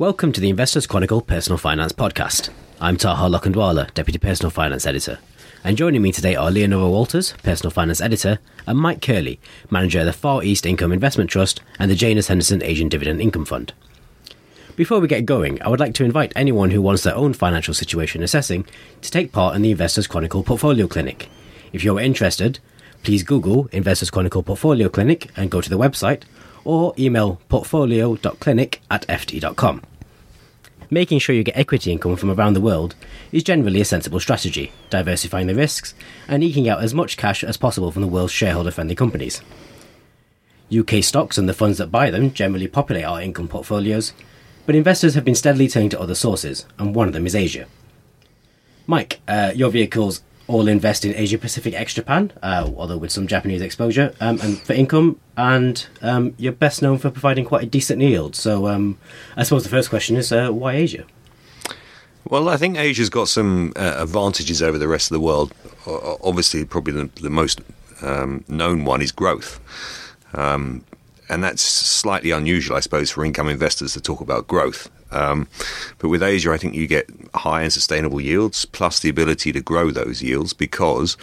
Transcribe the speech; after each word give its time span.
Welcome 0.00 0.32
to 0.32 0.40
the 0.40 0.48
Investors 0.48 0.86
Chronicle 0.86 1.20
Personal 1.20 1.58
Finance 1.58 1.92
Podcast. 1.92 2.48
I'm 2.80 2.96
Taha 2.96 3.28
Lokhandwala, 3.28 3.92
Deputy 3.92 4.18
Personal 4.18 4.48
Finance 4.48 4.86
Editor. 4.86 5.18
And 5.62 5.76
joining 5.76 6.00
me 6.00 6.10
today 6.10 6.34
are 6.34 6.50
Leonora 6.50 6.88
Walters, 6.88 7.34
Personal 7.42 7.70
Finance 7.70 8.00
Editor, 8.00 8.38
and 8.66 8.78
Mike 8.78 9.00
Kerley, 9.00 9.38
Manager 9.68 10.00
of 10.00 10.06
the 10.06 10.14
Far 10.14 10.42
East 10.42 10.64
Income 10.64 10.92
Investment 10.92 11.28
Trust 11.28 11.60
and 11.78 11.90
the 11.90 11.94
Janus 11.94 12.28
Henderson 12.28 12.62
Asian 12.62 12.88
Dividend 12.88 13.20
Income 13.20 13.44
Fund. 13.44 13.74
Before 14.74 15.00
we 15.00 15.06
get 15.06 15.26
going, 15.26 15.60
I 15.60 15.68
would 15.68 15.80
like 15.80 15.92
to 15.96 16.04
invite 16.06 16.32
anyone 16.34 16.70
who 16.70 16.80
wants 16.80 17.02
their 17.02 17.14
own 17.14 17.34
financial 17.34 17.74
situation 17.74 18.22
assessing 18.22 18.64
to 19.02 19.10
take 19.10 19.32
part 19.32 19.54
in 19.54 19.60
the 19.60 19.70
Investors 19.70 20.06
Chronicle 20.06 20.42
Portfolio 20.42 20.88
Clinic. 20.88 21.28
If 21.74 21.84
you're 21.84 22.00
interested, 22.00 22.58
please 23.02 23.22
Google 23.22 23.68
Investors 23.70 24.08
Chronicle 24.08 24.44
Portfolio 24.44 24.88
Clinic 24.88 25.30
and 25.36 25.50
go 25.50 25.60
to 25.60 25.68
the 25.68 25.76
website 25.76 26.22
or 26.64 26.94
email 26.98 27.38
portfolio.clinic 27.50 28.80
at 28.90 29.06
ft.com 29.06 29.82
making 30.90 31.20
sure 31.20 31.34
you 31.34 31.44
get 31.44 31.56
equity 31.56 31.92
income 31.92 32.16
from 32.16 32.30
around 32.30 32.54
the 32.54 32.60
world 32.60 32.94
is 33.32 33.42
generally 33.42 33.80
a 33.80 33.84
sensible 33.84 34.20
strategy, 34.20 34.72
diversifying 34.90 35.46
the 35.46 35.54
risks 35.54 35.94
and 36.28 36.42
eking 36.42 36.68
out 36.68 36.82
as 36.82 36.92
much 36.92 37.16
cash 37.16 37.44
as 37.44 37.56
possible 37.56 37.90
from 37.90 38.02
the 38.02 38.08
world's 38.08 38.32
shareholder 38.32 38.70
friendly 38.70 38.94
companies. 38.94 39.40
UK 40.76 41.02
stocks 41.02 41.38
and 41.38 41.48
the 41.48 41.54
funds 41.54 41.78
that 41.78 41.90
buy 41.90 42.10
them 42.10 42.32
generally 42.32 42.68
populate 42.68 43.04
our 43.04 43.20
income 43.20 43.48
portfolios, 43.48 44.12
but 44.66 44.74
investors 44.74 45.14
have 45.14 45.24
been 45.24 45.34
steadily 45.34 45.68
turning 45.68 45.88
to 45.90 46.00
other 46.00 46.14
sources, 46.14 46.66
and 46.78 46.94
one 46.94 47.08
of 47.08 47.14
them 47.14 47.26
is 47.26 47.34
Asia. 47.34 47.66
Mike, 48.86 49.20
uh, 49.26 49.52
your 49.54 49.70
vehicles 49.70 50.22
all 50.50 50.68
invest 50.68 51.04
in 51.04 51.14
Asia 51.14 51.38
Pacific 51.38 51.74
ex 51.74 51.94
Japan, 51.94 52.32
uh, 52.42 52.70
although 52.76 52.96
with 52.96 53.12
some 53.12 53.26
Japanese 53.26 53.62
exposure, 53.62 54.14
um, 54.20 54.40
and 54.40 54.58
for 54.58 54.72
income, 54.72 55.18
and 55.36 55.86
um, 56.02 56.34
you're 56.38 56.52
best 56.52 56.82
known 56.82 56.98
for 56.98 57.10
providing 57.10 57.44
quite 57.44 57.62
a 57.62 57.66
decent 57.66 58.00
yield. 58.00 58.34
So, 58.34 58.66
um, 58.66 58.98
I 59.36 59.44
suppose 59.44 59.62
the 59.62 59.70
first 59.70 59.90
question 59.90 60.16
is 60.16 60.32
uh, 60.32 60.50
why 60.50 60.74
Asia? 60.74 61.04
Well, 62.28 62.48
I 62.48 62.56
think 62.56 62.76
Asia's 62.76 63.10
got 63.10 63.28
some 63.28 63.72
uh, 63.76 63.96
advantages 63.98 64.62
over 64.62 64.78
the 64.78 64.88
rest 64.88 65.10
of 65.10 65.14
the 65.14 65.20
world. 65.20 65.52
obviously, 66.22 66.64
probably 66.64 66.92
the, 66.92 67.10
the 67.22 67.30
most 67.30 67.60
um, 68.02 68.44
known 68.48 68.84
one 68.84 69.02
is 69.02 69.12
growth. 69.12 69.60
Um, 70.34 70.84
and 71.28 71.42
that's 71.44 71.62
slightly 71.62 72.32
unusual, 72.32 72.76
I 72.76 72.80
suppose, 72.80 73.10
for 73.10 73.24
income 73.24 73.48
investors 73.48 73.94
to 73.94 74.00
talk 74.00 74.20
about 74.20 74.48
growth. 74.48 74.90
Um, 75.12 75.48
but 75.98 76.08
with 76.08 76.22
Asia, 76.22 76.52
I 76.52 76.58
think 76.58 76.74
you 76.74 76.86
get 76.86 77.08
high 77.34 77.62
and 77.62 77.72
sustainable 77.72 78.20
yields 78.20 78.64
plus 78.64 79.00
the 79.00 79.08
ability 79.08 79.52
to 79.52 79.60
grow 79.60 79.90
those 79.90 80.22
yields 80.22 80.52
because 80.52 81.16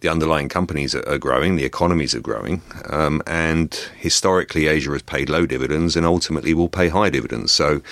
the 0.00 0.08
underlying 0.08 0.48
companies 0.48 0.94
are, 0.94 1.18
growing, 1.18 1.56
the 1.56 1.64
economies 1.64 2.14
are 2.14 2.20
growing, 2.20 2.62
um, 2.88 3.20
and 3.26 3.74
historically 3.96 4.68
Asia 4.68 4.92
has 4.92 5.02
paid 5.02 5.28
low 5.28 5.44
dividends 5.44 5.96
and 5.96 6.06
ultimately 6.06 6.54
will 6.54 6.68
pay 6.68 6.88
high 6.88 7.10
dividends. 7.10 7.50
So 7.50 7.82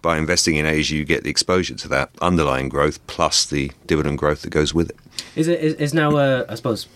by 0.00 0.16
investing 0.16 0.56
in 0.56 0.64
Asia, 0.64 0.96
you 0.96 1.04
get 1.04 1.22
the 1.22 1.30
exposure 1.30 1.74
to 1.74 1.88
that 1.88 2.10
underlying 2.22 2.70
growth 2.70 3.04
plus 3.06 3.44
the 3.44 3.70
dividend 3.86 4.16
growth 4.16 4.40
that 4.42 4.50
goes 4.50 4.72
with 4.72 4.88
it. 4.88 4.96
Is 5.36 5.48
it 5.48 5.60
is, 5.60 5.74
is 5.74 5.92
now, 5.92 6.16
uh, 6.16 6.46
I 6.48 6.54
suppose, 6.54 6.88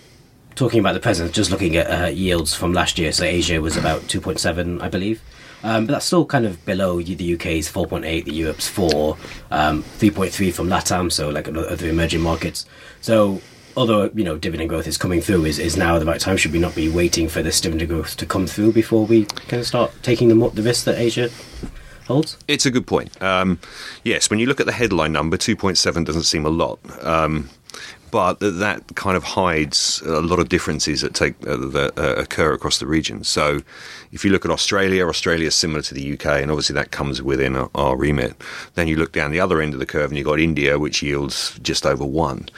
talking 0.54 0.80
about 0.80 0.94
the 0.94 1.00
present, 1.00 1.32
just 1.32 1.50
looking 1.50 1.76
at 1.76 1.86
uh, 1.86 2.06
yields 2.06 2.54
from 2.54 2.72
last 2.72 2.98
year. 2.98 3.12
So 3.12 3.24
Asia 3.24 3.60
was 3.60 3.76
about 3.76 4.08
two 4.08 4.20
point 4.20 4.40
seven, 4.40 4.80
I 4.80 4.88
believe. 4.88 5.20
Um, 5.64 5.86
but 5.86 5.94
that's 5.94 6.04
still 6.04 6.26
kind 6.26 6.44
of 6.44 6.64
below 6.66 7.00
the 7.00 7.34
UK's 7.34 7.72
4.8, 7.72 8.26
the 8.26 8.34
Europe's 8.34 8.68
4, 8.68 9.16
um, 9.50 9.82
3.3 9.82 10.52
from 10.52 10.68
LATAM, 10.68 11.10
so 11.10 11.30
like 11.30 11.48
other 11.48 11.88
emerging 11.88 12.20
markets. 12.20 12.66
So 13.00 13.40
although 13.76 14.10
you 14.14 14.24
know 14.24 14.36
dividend 14.36 14.68
growth 14.68 14.86
is 14.86 14.98
coming 14.98 15.22
through, 15.22 15.46
is, 15.46 15.58
is 15.58 15.76
now 15.76 15.98
the 15.98 16.04
right 16.04 16.20
time? 16.20 16.36
Should 16.36 16.52
we 16.52 16.58
not 16.58 16.74
be 16.74 16.88
waiting 16.90 17.28
for 17.28 17.42
this 17.42 17.60
dividend 17.60 17.88
growth 17.88 18.16
to 18.18 18.26
come 18.26 18.46
through 18.46 18.72
before 18.72 19.06
we 19.06 19.24
kind 19.24 19.60
of 19.60 19.66
start 19.66 19.92
taking 20.02 20.28
the, 20.28 20.50
the 20.50 20.62
risk 20.62 20.84
that 20.84 20.98
Asia 20.98 21.30
holds? 22.06 22.36
It's 22.46 22.66
a 22.66 22.70
good 22.70 22.86
point. 22.86 23.20
Um, 23.22 23.58
yes, 24.02 24.30
when 24.30 24.38
you 24.38 24.46
look 24.46 24.60
at 24.60 24.66
the 24.66 24.72
headline 24.72 25.12
number, 25.12 25.36
2.7 25.36 26.04
doesn't 26.04 26.24
seem 26.24 26.44
a 26.44 26.50
lot. 26.50 26.78
Um, 27.04 27.48
but 28.14 28.38
that 28.38 28.94
kind 28.94 29.16
of 29.16 29.24
hides 29.24 30.00
a 30.02 30.20
lot 30.20 30.38
of 30.38 30.48
differences 30.48 31.00
that 31.00 31.14
take 31.14 31.34
uh, 31.48 31.56
that 31.56 31.98
uh, 31.98 32.14
occur 32.14 32.52
across 32.52 32.78
the 32.78 32.86
region. 32.86 33.24
So, 33.24 33.62
if 34.12 34.24
you 34.24 34.30
look 34.30 34.44
at 34.44 34.52
Australia, 34.52 35.08
Australia 35.08 35.48
is 35.48 35.56
similar 35.56 35.82
to 35.82 35.94
the 35.94 36.12
UK, 36.12 36.26
and 36.40 36.48
obviously 36.48 36.74
that 36.74 36.92
comes 36.92 37.20
within 37.20 37.56
our, 37.56 37.68
our 37.74 37.96
remit. 37.96 38.40
Then 38.76 38.86
you 38.86 38.94
look 38.94 39.10
down 39.10 39.32
the 39.32 39.40
other 39.40 39.60
end 39.60 39.74
of 39.74 39.80
the 39.80 39.86
curve, 39.86 40.12
and 40.12 40.16
you've 40.16 40.28
got 40.28 40.38
India, 40.38 40.78
which 40.78 41.02
yields 41.02 41.58
just 41.58 41.84
over 41.84 42.04
one. 42.04 42.48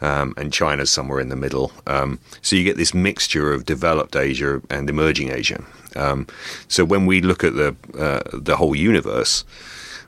Um, 0.00 0.32
and 0.36 0.52
China's 0.52 0.92
somewhere 0.92 1.18
in 1.18 1.28
the 1.28 1.36
middle. 1.36 1.72
Um, 1.88 2.20
so 2.40 2.54
you 2.54 2.62
get 2.62 2.76
this 2.76 2.94
mixture 2.94 3.52
of 3.52 3.66
developed 3.66 4.14
Asia 4.14 4.62
and 4.70 4.88
emerging 4.88 5.32
Asia. 5.32 5.62
Um, 5.96 6.28
so 6.68 6.84
when 6.84 7.04
we 7.04 7.20
look 7.20 7.42
at 7.42 7.56
the 7.56 7.74
uh, 7.98 8.22
the 8.32 8.56
whole 8.56 8.76
universe, 8.76 9.44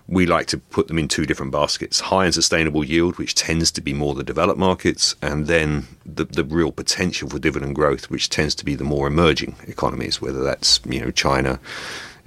we 0.09 0.27
like 0.27 0.47
to 0.49 0.59
put 0.59 0.89
them 0.89 0.99
in 0.99 1.09
two 1.09 1.27
different 1.27 1.53
baskets 1.53 2.01
high 2.01 2.25
and 2.25 2.35
sustainable 2.35 2.85
yield, 2.85 3.19
which 3.19 3.35
tends 3.35 3.71
to 3.73 3.81
be 3.81 3.93
more 3.93 4.15
the 4.15 4.25
developed 4.25 4.59
markets, 4.59 5.15
and 5.23 5.47
then 5.47 5.87
the, 6.05 6.25
the 6.25 6.45
real 6.45 6.73
potential 6.73 7.29
for 7.29 7.39
dividend 7.39 7.75
growth, 7.75 8.11
which 8.11 8.29
tends 8.29 8.55
to 8.57 8.65
be 8.65 8.75
the 8.75 8.85
more 8.85 9.07
emerging 9.07 9.57
economies, 9.67 10.21
whether 10.21 10.43
that's 10.43 10.81
you 10.87 11.01
know 11.01 11.11
China. 11.11 11.61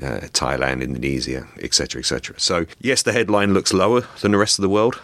Uh, 0.01 0.27
Thailand, 0.33 0.83
Indonesia, 0.83 1.47
etc., 1.61 2.01
etc. 2.01 2.37
So, 2.37 2.65
yes, 2.81 3.01
the 3.01 3.13
headline 3.13 3.53
looks 3.53 3.71
lower 3.71 4.01
than 4.19 4.33
the 4.33 4.37
rest 4.37 4.59
of 4.59 4.63
the 4.63 4.67
world, 4.67 5.01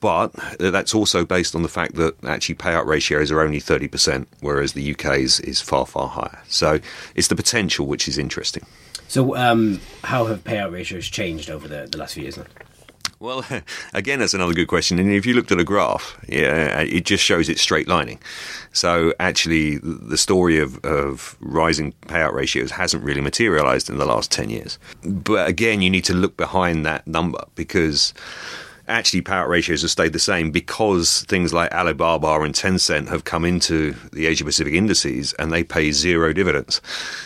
but 0.00 0.32
that's 0.58 0.96
also 0.96 1.24
based 1.24 1.54
on 1.54 1.62
the 1.62 1.68
fact 1.68 1.94
that 1.94 2.16
actually 2.24 2.56
payout 2.56 2.86
ratios 2.86 3.30
are 3.30 3.40
only 3.40 3.60
30%, 3.60 4.26
whereas 4.40 4.72
the 4.72 4.90
UK's 4.94 5.38
is 5.38 5.60
far, 5.60 5.86
far 5.86 6.08
higher. 6.08 6.40
So, 6.48 6.80
it's 7.14 7.28
the 7.28 7.36
potential 7.36 7.86
which 7.86 8.08
is 8.08 8.18
interesting. 8.18 8.66
So, 9.12 9.36
um, 9.36 9.78
how 10.04 10.24
have 10.24 10.42
payout 10.42 10.72
ratios 10.72 11.06
changed 11.06 11.50
over 11.50 11.68
the, 11.68 11.86
the 11.92 11.98
last 11.98 12.14
few 12.14 12.22
years? 12.22 12.36
Then? 12.36 12.46
Well, 13.20 13.44
again, 13.92 14.20
that's 14.20 14.32
another 14.32 14.54
good 14.54 14.68
question. 14.68 14.98
And 14.98 15.12
if 15.12 15.26
you 15.26 15.34
looked 15.34 15.52
at 15.52 15.60
a 15.60 15.64
graph, 15.64 16.18
yeah, 16.26 16.80
it 16.80 17.04
just 17.04 17.22
shows 17.22 17.50
it 17.50 17.58
straight 17.58 17.86
lining. 17.86 18.20
So 18.72 19.12
actually, 19.20 19.76
the 19.82 20.16
story 20.16 20.58
of, 20.58 20.82
of 20.82 21.36
rising 21.40 21.92
payout 22.06 22.32
ratios 22.32 22.70
hasn't 22.70 23.04
really 23.04 23.20
materialized 23.20 23.90
in 23.90 23.98
the 23.98 24.06
last 24.06 24.32
10 24.32 24.48
years. 24.48 24.78
But 25.04 25.46
again, 25.46 25.82
you 25.82 25.90
need 25.90 26.04
to 26.04 26.14
look 26.14 26.38
behind 26.38 26.86
that 26.86 27.06
number 27.06 27.44
because 27.54 28.14
actually 28.88 29.22
payout 29.22 29.48
ratios 29.48 29.82
have 29.82 29.90
stayed 29.90 30.12
the 30.12 30.18
same 30.18 30.50
because 30.50 31.22
things 31.24 31.52
like 31.52 31.72
Alibaba 31.72 32.40
and 32.42 32.54
Tencent 32.54 33.08
have 33.08 33.24
come 33.24 33.44
into 33.44 33.94
the 34.12 34.26
Asia 34.26 34.44
Pacific 34.44 34.74
indices 34.74 35.32
and 35.34 35.52
they 35.52 35.62
pay 35.62 35.92
zero 35.92 36.32
dividends. 36.32 36.80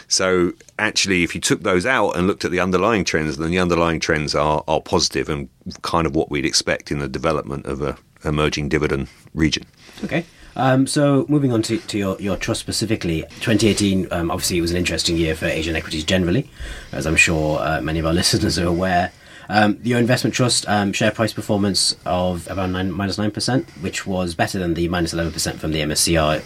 So 0.09 0.53
actually, 0.79 1.23
if 1.23 1.35
you 1.35 1.41
took 1.41 1.63
those 1.63 1.87
out 1.87 2.11
and 2.11 2.27
looked 2.27 2.45
at 2.45 2.51
the 2.51 2.61
underlying 2.61 3.05
trends, 3.05 3.37
then 3.37 3.51
the 3.51 3.59
underlying 3.59 4.01
trends 4.01 4.35
are, 4.35 4.63
are 4.69 4.81
positive 4.81 5.29
and 5.29 5.49
kind 5.83 6.07
of 6.07 6.15
what 6.15 6.31
we'd 6.31 6.47
expect 6.47 6.91
in 6.91 6.99
the 6.99 7.09
development 7.09 7.67
of 7.67 7.83
a 7.83 7.97
emerging 8.25 8.69
dividend 8.69 9.09
region. 9.35 9.65
Okay. 10.05 10.25
Um, 10.57 10.87
so 10.87 11.27
moving 11.29 11.53
on 11.53 11.63
to, 11.63 11.79
to 11.79 11.99
your, 11.99 12.21
your 12.21 12.37
trust 12.37 12.61
specifically, 12.61 13.23
2018 13.41 14.09
um, 14.11 14.31
obviously 14.31 14.61
was 14.61 14.71
an 14.71 14.79
interesting 14.79 15.17
year 15.17 15.35
for 15.35 15.45
Asian 15.45 15.77
equities 15.77 16.05
generally, 16.05 16.51
as 16.93 17.07
I'm 17.07 17.17
sure 17.17 17.61
uh, 17.61 17.81
many 17.83 17.99
of 17.99 18.07
our 18.07 18.15
listeners 18.15 18.59
are 18.59 18.67
aware. 18.67 19.13
Um, 19.49 19.79
your 19.83 19.99
investment 19.99 20.35
trust 20.35 20.69
um, 20.69 20.93
share 20.93 21.11
price 21.11 21.33
performance 21.33 21.97
of 22.05 22.49
around 22.49 22.73
nine, 22.73 22.91
minus 22.91 23.17
9%, 23.17 23.69
which 23.83 24.07
was 24.07 24.35
better 24.35 24.59
than 24.59 24.75
the 24.75 24.89
minus 24.89 25.15
11% 25.15 25.57
from 25.57 25.73
the 25.73 25.81
MSCI 25.81 26.43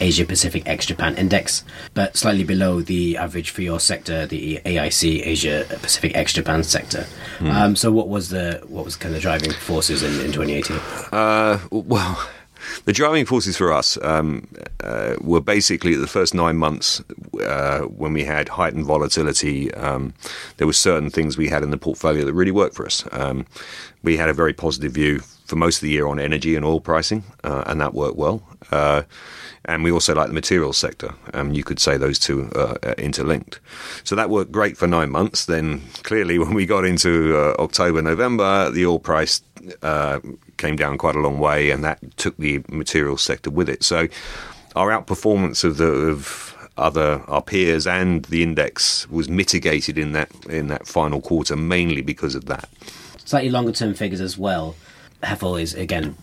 Asia 0.00 0.24
Pacific 0.24 0.64
ex 0.66 0.86
Japan 0.86 1.16
Index, 1.16 1.64
but 1.94 2.16
slightly 2.16 2.44
below 2.44 2.80
the 2.80 3.16
average 3.16 3.50
for 3.50 3.62
your 3.62 3.78
sector, 3.80 4.26
the 4.26 4.60
AIC 4.64 5.24
Asia 5.24 5.66
Pacific 5.82 6.12
ex 6.16 6.32
Japan 6.32 6.64
sector. 6.64 7.06
Mm. 7.38 7.52
Um, 7.52 7.76
so, 7.76 7.92
what 7.92 8.08
was 8.08 8.30
the 8.30 8.62
what 8.66 8.84
was 8.84 8.96
kind 8.96 9.14
of 9.14 9.22
driving 9.22 9.52
forces 9.52 10.02
in, 10.02 10.12
in 10.24 10.32
2018? 10.32 10.76
Uh, 11.12 11.60
well, 11.70 12.28
the 12.84 12.92
driving 12.92 13.26
forces 13.26 13.56
for 13.56 13.72
us 13.72 13.98
um, 14.02 14.46
uh, 14.82 15.16
were 15.20 15.40
basically 15.40 15.94
the 15.94 16.06
first 16.06 16.34
nine 16.34 16.56
months 16.56 17.02
uh, 17.42 17.80
when 17.80 18.12
we 18.12 18.24
had 18.24 18.48
heightened 18.48 18.84
volatility. 18.84 19.72
Um, 19.74 20.14
there 20.56 20.66
were 20.66 20.72
certain 20.72 21.10
things 21.10 21.36
we 21.36 21.48
had 21.48 21.62
in 21.62 21.70
the 21.70 21.78
portfolio 21.78 22.24
that 22.24 22.34
really 22.34 22.50
worked 22.50 22.74
for 22.74 22.86
us. 22.86 23.04
Um, 23.12 23.46
we 24.02 24.16
had 24.16 24.28
a 24.28 24.34
very 24.34 24.52
positive 24.52 24.92
view 24.92 25.20
for 25.46 25.56
most 25.56 25.76
of 25.76 25.82
the 25.82 25.90
year 25.90 26.06
on 26.06 26.18
energy 26.18 26.56
and 26.56 26.64
oil 26.64 26.80
pricing, 26.80 27.24
uh, 27.42 27.64
and 27.66 27.80
that 27.80 27.94
worked 27.94 28.16
well. 28.16 28.42
Uh, 28.70 29.02
and 29.66 29.82
we 29.82 29.90
also 29.90 30.14
like 30.14 30.28
the 30.28 30.34
materials 30.34 30.76
sector. 30.76 31.14
You 31.50 31.64
could 31.64 31.80
say 31.80 31.96
those 31.96 32.18
two 32.18 32.50
are 32.54 32.76
interlinked. 32.98 33.60
So 34.04 34.14
that 34.14 34.28
worked 34.28 34.52
great 34.52 34.76
for 34.76 34.86
nine 34.86 35.10
months. 35.10 35.46
Then 35.46 35.82
clearly, 36.02 36.38
when 36.40 36.54
we 36.54 36.66
got 36.66 36.84
into 36.84 37.36
uh, 37.36 37.62
October, 37.62 38.02
November, 38.02 38.70
the 38.70 38.84
oil 38.86 38.98
price 38.98 39.40
uh, 39.82 40.20
came 40.56 40.76
down 40.76 40.98
quite 40.98 41.16
a 41.16 41.20
long 41.20 41.38
way, 41.38 41.70
and 41.70 41.84
that 41.84 42.16
took 42.16 42.36
the 42.36 42.62
materials 42.68 43.22
sector 43.22 43.50
with 43.50 43.68
it. 43.68 43.82
So 43.82 44.08
our 44.76 44.90
outperformance 44.90 45.64
of 45.64 45.76
the 45.76 45.86
of 45.86 46.50
other 46.76 47.22
our 47.28 47.42
peers 47.42 47.86
and 47.86 48.24
the 48.26 48.42
index 48.42 49.08
was 49.08 49.28
mitigated 49.28 49.96
in 49.96 50.12
that 50.12 50.30
in 50.46 50.66
that 50.68 50.86
final 50.86 51.20
quarter 51.20 51.56
mainly 51.56 52.02
because 52.02 52.34
of 52.34 52.46
that. 52.46 52.68
Slightly 53.24 53.50
longer 53.50 53.72
term 53.72 53.94
figures 53.94 54.20
as 54.20 54.36
well. 54.36 54.74
HFEL 55.22 55.62
is 55.62 55.74
again 55.74 56.16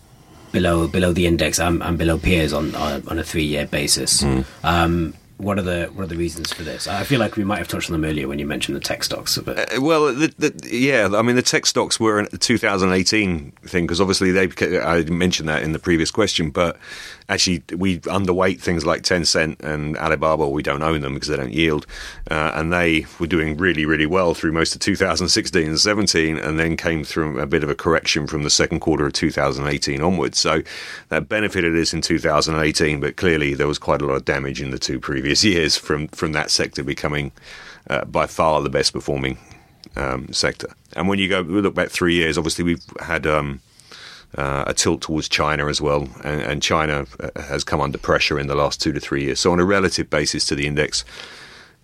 below 0.52 0.86
below 0.86 1.12
the 1.12 1.26
index 1.26 1.58
and, 1.58 1.82
and 1.82 1.96
below 1.96 2.18
peers 2.18 2.52
on 2.52 2.74
on, 2.74 3.06
on 3.08 3.18
a 3.18 3.24
three 3.24 3.44
year 3.44 3.66
basis. 3.66 4.22
Mm. 4.22 4.44
Um, 4.62 5.14
what 5.42 5.58
are 5.58 5.62
the 5.62 5.90
what 5.94 6.04
are 6.04 6.06
the 6.06 6.16
reasons 6.16 6.52
for 6.52 6.62
this? 6.62 6.86
I 6.86 7.02
feel 7.02 7.18
like 7.18 7.36
we 7.36 7.44
might 7.44 7.58
have 7.58 7.68
touched 7.68 7.90
on 7.90 8.00
them 8.00 8.08
earlier 8.08 8.28
when 8.28 8.38
you 8.38 8.46
mentioned 8.46 8.76
the 8.76 8.80
tech 8.80 9.02
stocks. 9.02 9.36
But 9.38 9.74
Uh, 9.74 9.80
well, 9.80 10.14
the, 10.14 10.32
the, 10.38 10.68
yeah, 10.70 11.08
I 11.12 11.22
mean 11.22 11.36
the 11.36 11.42
tech 11.42 11.66
stocks 11.66 11.98
were 11.98 12.20
a 12.20 12.28
2018 12.28 13.52
thing 13.64 13.84
because 13.84 14.00
obviously 14.00 14.30
they. 14.30 14.80
I 14.80 15.02
mentioned 15.02 15.48
that 15.48 15.62
in 15.62 15.72
the 15.72 15.80
previous 15.80 16.10
question, 16.10 16.50
but 16.50 16.78
actually 17.28 17.64
we 17.76 17.98
underweight 18.00 18.60
things 18.60 18.86
like 18.86 19.02
Tencent 19.02 19.60
and 19.60 19.96
Alibaba. 19.96 20.48
We 20.48 20.62
don't 20.62 20.82
own 20.82 21.00
them 21.00 21.14
because 21.14 21.28
they 21.28 21.36
don't 21.36 21.52
yield, 21.52 21.86
uh, 22.30 22.52
and 22.54 22.72
they 22.72 23.06
were 23.18 23.26
doing 23.26 23.56
really 23.56 23.84
really 23.84 24.06
well 24.06 24.34
through 24.34 24.52
most 24.52 24.74
of 24.74 24.80
2016 24.80 25.66
and 25.66 25.80
17, 25.80 26.38
and 26.38 26.58
then 26.58 26.76
came 26.76 27.02
through 27.02 27.40
a 27.40 27.46
bit 27.46 27.64
of 27.64 27.70
a 27.70 27.74
correction 27.74 28.28
from 28.28 28.44
the 28.44 28.50
second 28.50 28.78
quarter 28.80 29.06
of 29.06 29.12
2018 29.12 30.00
onwards. 30.00 30.38
So 30.38 30.62
that 31.08 31.28
benefited 31.28 31.76
us 31.76 31.92
in 31.92 32.00
2018, 32.00 33.00
but 33.00 33.16
clearly 33.16 33.54
there 33.54 33.66
was 33.66 33.78
quite 33.78 34.00
a 34.00 34.06
lot 34.06 34.14
of 34.14 34.24
damage 34.24 34.62
in 34.62 34.70
the 34.70 34.78
two 34.78 35.00
previous 35.00 35.31
years 35.40 35.76
from 35.76 36.08
from 36.08 36.32
that 36.32 36.50
sector 36.50 36.84
becoming 36.84 37.32
uh, 37.88 38.04
by 38.04 38.26
far 38.26 38.60
the 38.62 38.70
best 38.70 38.92
performing 38.92 39.38
um, 39.96 40.32
sector. 40.32 40.68
And 40.94 41.08
when 41.08 41.18
you 41.18 41.28
go 41.28 41.42
we 41.42 41.60
look 41.60 41.74
back 41.74 41.90
three 41.90 42.14
years, 42.14 42.38
obviously 42.38 42.64
we've 42.64 42.84
had 43.00 43.26
um, 43.26 43.60
uh, 44.36 44.64
a 44.66 44.74
tilt 44.74 45.02
towards 45.02 45.28
China 45.28 45.68
as 45.68 45.80
well, 45.80 46.08
and, 46.24 46.40
and 46.42 46.62
China 46.62 47.06
uh, 47.20 47.42
has 47.42 47.64
come 47.64 47.80
under 47.80 47.98
pressure 47.98 48.38
in 48.38 48.46
the 48.46 48.54
last 48.54 48.80
two 48.80 48.92
to 48.92 49.00
three 49.00 49.24
years. 49.24 49.40
So 49.40 49.52
on 49.52 49.60
a 49.60 49.64
relative 49.64 50.08
basis 50.10 50.44
to 50.46 50.54
the 50.54 50.66
index, 50.66 51.04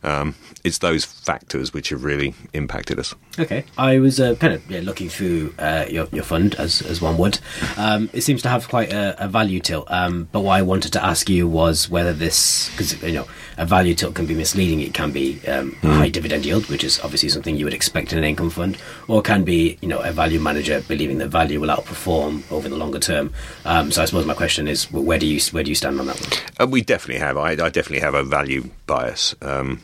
um, 0.03 0.35
it's 0.63 0.79
those 0.79 1.05
factors 1.05 1.73
which 1.73 1.89
have 1.89 2.05
really 2.05 2.35
impacted 2.53 2.99
us. 2.99 3.15
Okay, 3.39 3.65
I 3.77 3.99
was 3.99 4.21
uh, 4.21 4.35
kind 4.37 4.53
of 4.55 4.71
yeah, 4.71 4.81
looking 4.81 5.09
through 5.09 5.55
uh, 5.59 5.87
your 5.89 6.07
your 6.13 6.23
fund 6.23 6.55
as 6.55 6.83
as 6.83 7.01
one 7.01 7.19
would. 7.19 7.41
Um, 7.77 8.09
it 8.13 8.23
seems 8.23 8.43
to 8.43 8.49
have 8.49 8.69
quite 8.69 8.93
a, 8.93 9.25
a 9.25 9.29
value 9.29 9.61
tilt. 9.61 9.91
Um, 9.91 10.29
but 10.31 10.41
what 10.41 10.53
I 10.53 10.63
wanted 10.63 10.93
to 10.93 11.05
ask 11.05 11.29
you 11.29 11.49
was 11.49 11.91
whether 11.91 12.13
this 12.13 12.71
because 12.71 13.03
you 13.03 13.13
know 13.13 13.27
a 13.57 13.67
value 13.67 13.95
tilt 13.95 14.15
can 14.15 14.27
be 14.27 14.35
misleading. 14.35 14.81
It 14.81 14.95
can 14.95 15.11
be 15.11 15.41
um, 15.47 15.77
a 15.83 15.89
high 15.95 16.09
dividend 16.09 16.47
yield, 16.47 16.67
which 16.69 16.85
is 16.85 17.01
obviously 17.01 17.29
something 17.29 17.57
you 17.57 17.65
would 17.65 17.75
expect 17.75 18.13
in 18.13 18.19
an 18.19 18.25
income 18.25 18.51
fund, 18.51 18.79
or 19.09 19.21
can 19.21 19.45
be 19.45 19.79
you 19.81 19.89
know 19.89 20.01
a 20.01 20.13
value 20.13 20.41
manager 20.41 20.81
believing 20.87 21.19
that 21.19 21.29
value 21.29 21.61
will 21.61 21.69
outperform 21.69 22.51
over 22.53 22.69
the 22.69 22.77
longer 22.77 23.01
term. 23.01 23.33
Um, 23.65 23.91
so 23.91 24.03
I 24.03 24.05
suppose 24.05 24.27
my 24.27 24.35
question 24.35 24.69
is, 24.69 24.91
where 24.93 25.19
do 25.19 25.27
you 25.27 25.41
where 25.51 25.65
do 25.65 25.71
you 25.71 25.75
stand 25.75 25.99
on 25.99 26.07
that 26.07 26.21
one? 26.21 26.31
Uh, 26.61 26.71
we 26.71 26.83
definitely 26.83 27.21
have. 27.21 27.37
I, 27.37 27.51
I 27.53 27.69
definitely 27.69 28.01
have 28.01 28.15
a 28.15 28.23
value 28.23 28.71
bias. 28.89 29.37
Um, 29.41 29.83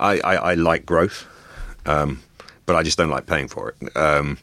I, 0.00 0.18
I, 0.18 0.34
I 0.34 0.54
like 0.54 0.84
growth, 0.84 1.24
um, 1.86 2.20
but 2.66 2.74
I 2.74 2.82
just 2.82 2.98
don't 2.98 3.10
like 3.10 3.26
paying 3.26 3.46
for 3.46 3.70
it. 3.70 3.96
Um, 3.96 4.38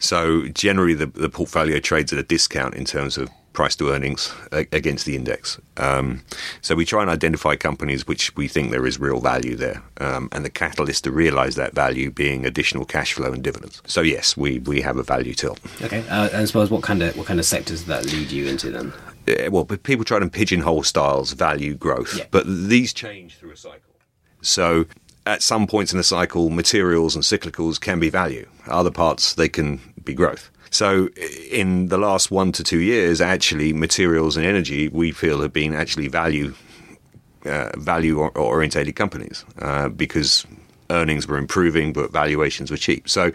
so 0.00 0.48
generally, 0.48 0.94
the, 0.94 1.06
the 1.06 1.28
portfolio 1.28 1.78
trades 1.78 2.12
at 2.12 2.18
a 2.18 2.24
discount 2.24 2.74
in 2.74 2.84
terms 2.84 3.16
of 3.16 3.28
price 3.58 3.74
to 3.74 3.90
earnings 3.90 4.32
against 4.52 5.04
the 5.04 5.16
index. 5.16 5.58
Um, 5.78 6.22
so 6.60 6.76
we 6.76 6.84
try 6.84 7.02
and 7.02 7.10
identify 7.10 7.56
companies 7.56 8.06
which 8.06 8.34
we 8.36 8.46
think 8.46 8.70
there 8.70 8.86
is 8.86 9.00
real 9.00 9.20
value 9.20 9.56
there, 9.56 9.82
um, 10.00 10.28
and 10.30 10.44
the 10.44 10.50
catalyst 10.50 11.04
to 11.04 11.10
realise 11.10 11.56
that 11.56 11.74
value 11.74 12.10
being 12.12 12.46
additional 12.46 12.84
cash 12.84 13.14
flow 13.14 13.32
and 13.32 13.42
dividends. 13.42 13.82
So 13.86 14.00
yes, 14.00 14.36
we, 14.36 14.60
we 14.60 14.80
have 14.82 14.96
a 14.96 15.02
value 15.02 15.34
tilt. 15.34 15.58
Okay, 15.82 16.06
uh, 16.08 16.28
and 16.32 16.46
suppose 16.46 16.70
what 16.70 16.82
kind 16.82 17.02
of 17.02 17.16
what 17.16 17.26
kind 17.26 17.40
of 17.40 17.46
sectors 17.46 17.84
that 17.84 18.04
lead 18.06 18.30
you 18.30 18.46
into 18.46 18.70
then? 18.70 18.92
Uh, 19.28 19.50
well, 19.50 19.64
people 19.64 20.04
try 20.04 20.18
to 20.18 20.28
pigeonhole 20.28 20.82
styles, 20.82 21.32
value, 21.32 21.74
growth, 21.74 22.16
Yeah. 22.16 22.24
but 22.30 22.44
these 22.46 22.92
change 22.92 23.36
through 23.36 23.52
a 23.52 23.56
cycle. 23.56 23.80
So 24.42 24.86
at 25.26 25.42
some 25.42 25.66
points 25.66 25.92
in 25.92 25.98
the 25.98 26.04
cycle, 26.04 26.48
materials 26.50 27.14
and 27.14 27.24
cyclicals 27.24 27.80
can 27.80 28.00
be 28.00 28.10
value. 28.10 28.46
Other 28.66 28.90
parts, 28.90 29.34
they 29.34 29.48
can 29.48 29.80
be 30.04 30.14
growth. 30.14 30.50
So 30.70 31.08
in 31.50 31.88
the 31.88 31.98
last 31.98 32.30
one 32.30 32.52
to 32.52 32.62
two 32.62 32.78
years, 32.78 33.20
actually, 33.20 33.72
materials 33.72 34.36
and 34.36 34.44
energy, 34.46 34.88
we 34.88 35.12
feel 35.12 35.40
have 35.40 35.52
been 35.52 35.74
actually 35.74 36.08
value 36.08 36.54
uh, 37.46 37.70
value 37.78 38.18
or- 38.18 38.36
orientated 38.36 38.94
companies 38.96 39.44
uh, 39.62 39.88
because 39.88 40.44
earnings 40.90 41.26
were 41.26 41.38
improving, 41.38 41.92
but 41.92 42.12
valuations 42.12 42.70
were 42.70 42.76
cheap. 42.76 43.08
So 43.08 43.30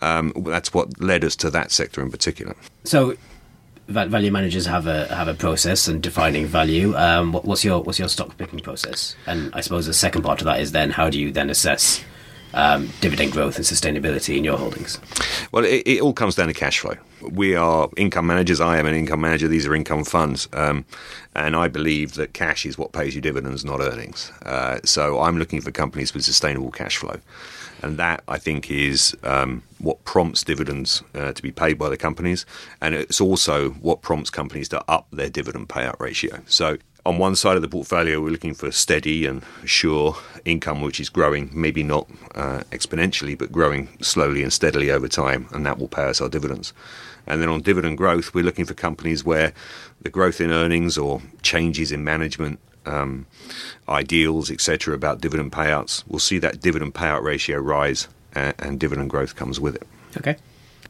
um, 0.00 0.32
that's 0.46 0.72
what 0.74 1.00
led 1.00 1.22
us 1.24 1.36
to 1.36 1.50
that 1.50 1.70
sector 1.70 2.02
in 2.02 2.10
particular. 2.10 2.56
So, 2.84 3.14
value 3.88 4.30
managers 4.30 4.66
have 4.66 4.86
a 4.86 5.06
have 5.14 5.28
a 5.28 5.34
process 5.34 5.88
and 5.88 6.02
defining 6.02 6.46
value. 6.46 6.96
Um, 6.96 7.32
what, 7.32 7.44
what's 7.44 7.64
your 7.64 7.82
what's 7.82 7.98
your 7.98 8.08
stock 8.08 8.36
picking 8.36 8.60
process? 8.60 9.14
And 9.26 9.50
I 9.54 9.60
suppose 9.60 9.86
the 9.86 9.94
second 9.94 10.22
part 10.22 10.40
of 10.40 10.46
that 10.46 10.60
is 10.60 10.72
then 10.72 10.90
how 10.90 11.10
do 11.10 11.20
you 11.20 11.30
then 11.32 11.50
assess 11.50 12.02
um, 12.56 12.90
dividend 13.00 13.32
growth 13.32 13.56
and 13.56 13.64
sustainability 13.64 14.36
in 14.36 14.42
your 14.42 14.58
holdings? 14.58 14.98
Well, 15.52 15.64
it, 15.64 15.82
it 15.86 16.00
all 16.00 16.12
comes 16.12 16.34
down 16.34 16.48
to 16.48 16.54
cash 16.54 16.80
flow. 16.80 16.96
We 17.22 17.54
are 17.54 17.88
income 17.96 18.26
managers. 18.26 18.60
I 18.60 18.78
am 18.78 18.86
an 18.86 18.94
income 18.94 19.20
manager. 19.20 19.46
These 19.46 19.66
are 19.66 19.74
income 19.74 20.04
funds. 20.04 20.48
Um, 20.52 20.84
and 21.34 21.54
I 21.54 21.68
believe 21.68 22.14
that 22.14 22.32
cash 22.32 22.66
is 22.66 22.78
what 22.78 22.92
pays 22.92 23.14
you 23.14 23.20
dividends, 23.20 23.64
not 23.64 23.80
earnings. 23.80 24.32
Uh, 24.44 24.80
so 24.84 25.20
I'm 25.20 25.38
looking 25.38 25.60
for 25.60 25.70
companies 25.70 26.14
with 26.14 26.24
sustainable 26.24 26.70
cash 26.70 26.96
flow. 26.96 27.20
And 27.82 27.98
that, 27.98 28.22
I 28.26 28.38
think, 28.38 28.70
is 28.70 29.14
um, 29.22 29.62
what 29.78 30.02
prompts 30.04 30.42
dividends 30.42 31.02
uh, 31.14 31.32
to 31.32 31.42
be 31.42 31.52
paid 31.52 31.78
by 31.78 31.90
the 31.90 31.96
companies. 31.98 32.46
And 32.80 32.94
it's 32.94 33.20
also 33.20 33.70
what 33.70 34.00
prompts 34.00 34.30
companies 34.30 34.68
to 34.70 34.82
up 34.90 35.06
their 35.12 35.28
dividend 35.28 35.68
payout 35.68 36.00
ratio. 36.00 36.40
So 36.46 36.78
on 37.06 37.18
one 37.18 37.36
side 37.36 37.54
of 37.54 37.62
the 37.62 37.68
portfolio, 37.68 38.20
we're 38.20 38.30
looking 38.30 38.52
for 38.52 38.72
steady 38.72 39.26
and 39.26 39.42
sure 39.64 40.16
income, 40.44 40.80
which 40.80 40.98
is 40.98 41.08
growing, 41.08 41.48
maybe 41.52 41.84
not 41.84 42.08
uh, 42.34 42.62
exponentially, 42.72 43.38
but 43.38 43.52
growing 43.52 43.88
slowly 44.02 44.42
and 44.42 44.52
steadily 44.52 44.90
over 44.90 45.06
time, 45.06 45.46
and 45.52 45.64
that 45.64 45.78
will 45.78 45.86
pay 45.86 46.04
us 46.04 46.20
our 46.20 46.28
dividends. 46.28 46.72
And 47.26 47.40
then 47.40 47.48
on 47.48 47.62
dividend 47.62 47.96
growth, 47.96 48.34
we're 48.34 48.44
looking 48.44 48.64
for 48.64 48.74
companies 48.74 49.24
where 49.24 49.52
the 50.02 50.10
growth 50.10 50.40
in 50.40 50.50
earnings 50.50 50.98
or 50.98 51.22
changes 51.42 51.92
in 51.92 52.02
management, 52.02 52.58
um, 52.86 53.26
ideals, 53.88 54.50
etc., 54.50 54.92
about 54.92 55.20
dividend 55.20 55.52
payouts, 55.52 56.02
we'll 56.08 56.18
see 56.18 56.38
that 56.38 56.60
dividend 56.60 56.94
payout 56.94 57.22
ratio 57.22 57.58
rise, 57.58 58.08
and, 58.34 58.54
and 58.58 58.80
dividend 58.80 59.10
growth 59.10 59.36
comes 59.36 59.60
with 59.60 59.76
it. 59.76 59.86
Okay. 60.16 60.36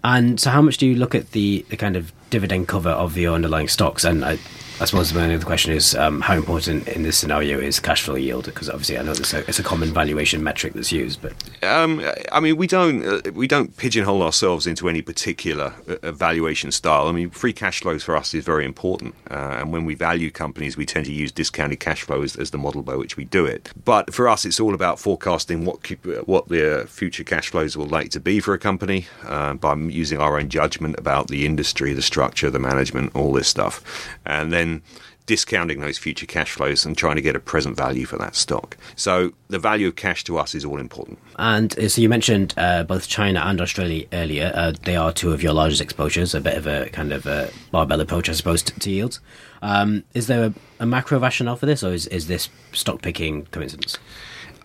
And 0.02 0.40
so, 0.40 0.50
how 0.50 0.62
much 0.62 0.78
do 0.78 0.86
you 0.86 0.94
look 0.94 1.14
at 1.14 1.32
the, 1.32 1.64
the 1.68 1.76
kind 1.76 1.96
of 1.96 2.12
dividend 2.30 2.68
cover 2.68 2.90
of 2.90 3.16
your 3.16 3.34
underlying 3.34 3.68
stocks? 3.68 4.04
And 4.04 4.24
I, 4.24 4.38
I 4.78 4.84
suppose 4.84 5.14
my 5.14 5.34
other 5.34 5.44
question 5.44 5.72
is 5.72 5.94
um, 5.94 6.20
how 6.20 6.34
important 6.34 6.86
in 6.88 7.02
this 7.02 7.16
scenario 7.16 7.58
is 7.58 7.80
cash 7.80 8.02
flow 8.02 8.16
yield? 8.16 8.44
Because 8.44 8.68
obviously, 8.68 8.98
I 8.98 9.02
know 9.02 9.12
it's 9.12 9.32
a, 9.32 9.38
it's 9.48 9.58
a 9.58 9.62
common 9.62 9.92
valuation 9.92 10.42
metric 10.42 10.74
that's 10.74 10.92
used, 10.92 11.22
but 11.22 11.32
Um, 11.62 12.04
I 12.30 12.40
mean, 12.40 12.56
we 12.56 12.66
don't 12.66 13.02
uh, 13.04 13.32
we 13.32 13.46
don't 13.46 13.76
pigeonhole 13.76 14.22
ourselves 14.22 14.66
into 14.66 14.88
any 14.88 15.02
particular 15.02 15.72
uh, 15.88 16.12
valuation 16.12 16.70
style. 16.70 17.08
I 17.08 17.12
mean, 17.12 17.30
free 17.30 17.54
cash 17.54 17.80
flows 17.80 18.04
for 18.04 18.14
us 18.16 18.34
is 18.34 18.44
very 18.44 18.64
important, 18.64 19.14
uh, 19.30 19.56
and 19.58 19.72
when 19.72 19.86
we 19.86 19.94
value 19.94 20.30
companies, 20.30 20.76
we 20.76 20.84
tend 20.84 21.06
to 21.06 21.12
use 21.12 21.32
discounted 21.32 21.80
cash 21.80 22.02
flow 22.02 22.22
as, 22.22 22.36
as 22.36 22.50
the 22.50 22.58
model 22.58 22.82
by 22.82 22.96
which 22.96 23.16
we 23.16 23.24
do 23.24 23.46
it. 23.46 23.70
But 23.84 24.12
for 24.12 24.28
us, 24.28 24.44
it's 24.44 24.60
all 24.60 24.74
about 24.74 24.98
forecasting 24.98 25.64
what 25.64 25.78
what 26.26 26.48
the 26.48 26.86
future 26.86 27.24
cash 27.24 27.48
flows 27.48 27.76
will 27.76 27.86
like 27.86 28.10
to 28.10 28.20
be 28.20 28.40
for 28.40 28.52
a 28.52 28.58
company 28.58 29.06
uh, 29.24 29.54
by 29.54 29.74
using 29.74 30.18
our 30.20 30.38
own 30.38 30.50
judgment 30.50 30.98
about 30.98 31.28
the 31.28 31.46
industry, 31.46 31.94
the 31.94 32.02
structure, 32.16 32.48
the 32.50 32.58
management, 32.58 33.14
all 33.14 33.30
this 33.30 33.46
stuff, 33.46 34.08
and 34.24 34.50
then 34.50 34.80
discounting 35.26 35.80
those 35.80 35.98
future 35.98 36.24
cash 36.24 36.52
flows 36.52 36.86
and 36.86 36.96
trying 36.96 37.16
to 37.16 37.20
get 37.20 37.36
a 37.36 37.40
present 37.40 37.76
value 37.76 38.06
for 38.06 38.16
that 38.16 38.34
stock. 38.34 38.74
So 38.94 39.32
the 39.48 39.58
value 39.58 39.88
of 39.88 39.96
cash 39.96 40.24
to 40.24 40.38
us 40.38 40.54
is 40.54 40.64
all 40.64 40.78
important. 40.78 41.18
And 41.38 41.78
uh, 41.78 41.90
so 41.90 42.00
you 42.00 42.08
mentioned 42.08 42.54
uh, 42.56 42.84
both 42.84 43.06
China 43.06 43.40
and 43.44 43.60
Australia 43.60 44.06
earlier. 44.14 44.50
Uh, 44.54 44.72
they 44.84 44.96
are 44.96 45.12
two 45.12 45.32
of 45.34 45.42
your 45.42 45.52
largest 45.52 45.82
exposures, 45.82 46.34
a 46.34 46.40
bit 46.40 46.56
of 46.56 46.66
a 46.66 46.88
kind 46.88 47.12
of 47.12 47.26
a 47.26 47.50
barbell 47.70 48.00
approach, 48.00 48.30
I 48.30 48.32
suppose, 48.32 48.62
to, 48.62 48.80
to 48.80 48.90
yields. 48.90 49.20
Um, 49.60 50.04
is 50.14 50.26
there 50.26 50.46
a, 50.46 50.54
a 50.80 50.86
macro 50.86 51.18
rationale 51.18 51.56
for 51.56 51.66
this, 51.66 51.84
or 51.84 51.92
is, 51.92 52.06
is 52.06 52.28
this 52.28 52.48
stock 52.72 53.02
picking 53.02 53.44
coincidence? 53.46 53.98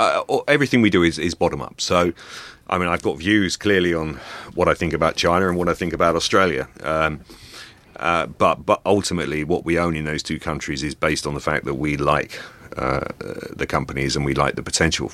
uh, 0.02 0.40
everything 0.48 0.82
we 0.82 0.90
do 0.90 1.04
is, 1.04 1.20
is 1.20 1.34
bottom 1.34 1.62
up. 1.62 1.80
So, 1.80 2.14
I 2.72 2.78
mean, 2.78 2.88
I've 2.88 3.04
got 3.04 3.18
views 3.18 3.58
clearly 3.58 3.94
on 3.94 4.20
what 4.56 4.70
I 4.70 4.74
think 4.74 4.94
about 4.94 5.18
China 5.18 5.50
and 5.50 5.58
what 5.58 5.68
I 5.68 5.74
think 5.74 5.92
about 5.94 6.16
Australia. 6.16 6.70
Um, 6.82 7.20
uh, 7.98 8.26
but 8.26 8.66
but 8.66 8.82
ultimately, 8.86 9.44
what 9.44 9.66
we 9.66 9.78
own 9.78 9.96
in 9.96 10.06
those 10.06 10.24
two 10.24 10.40
countries 10.40 10.82
is 10.82 10.96
based 10.96 11.28
on 11.28 11.34
the 11.34 11.40
fact 11.40 11.66
that 11.66 11.76
we 11.76 11.98
like 11.98 12.42
uh, 12.78 13.08
the 13.56 13.68
companies 13.68 14.16
and 14.16 14.26
we 14.26 14.34
like 14.34 14.56
the 14.56 14.64
potential. 14.64 15.12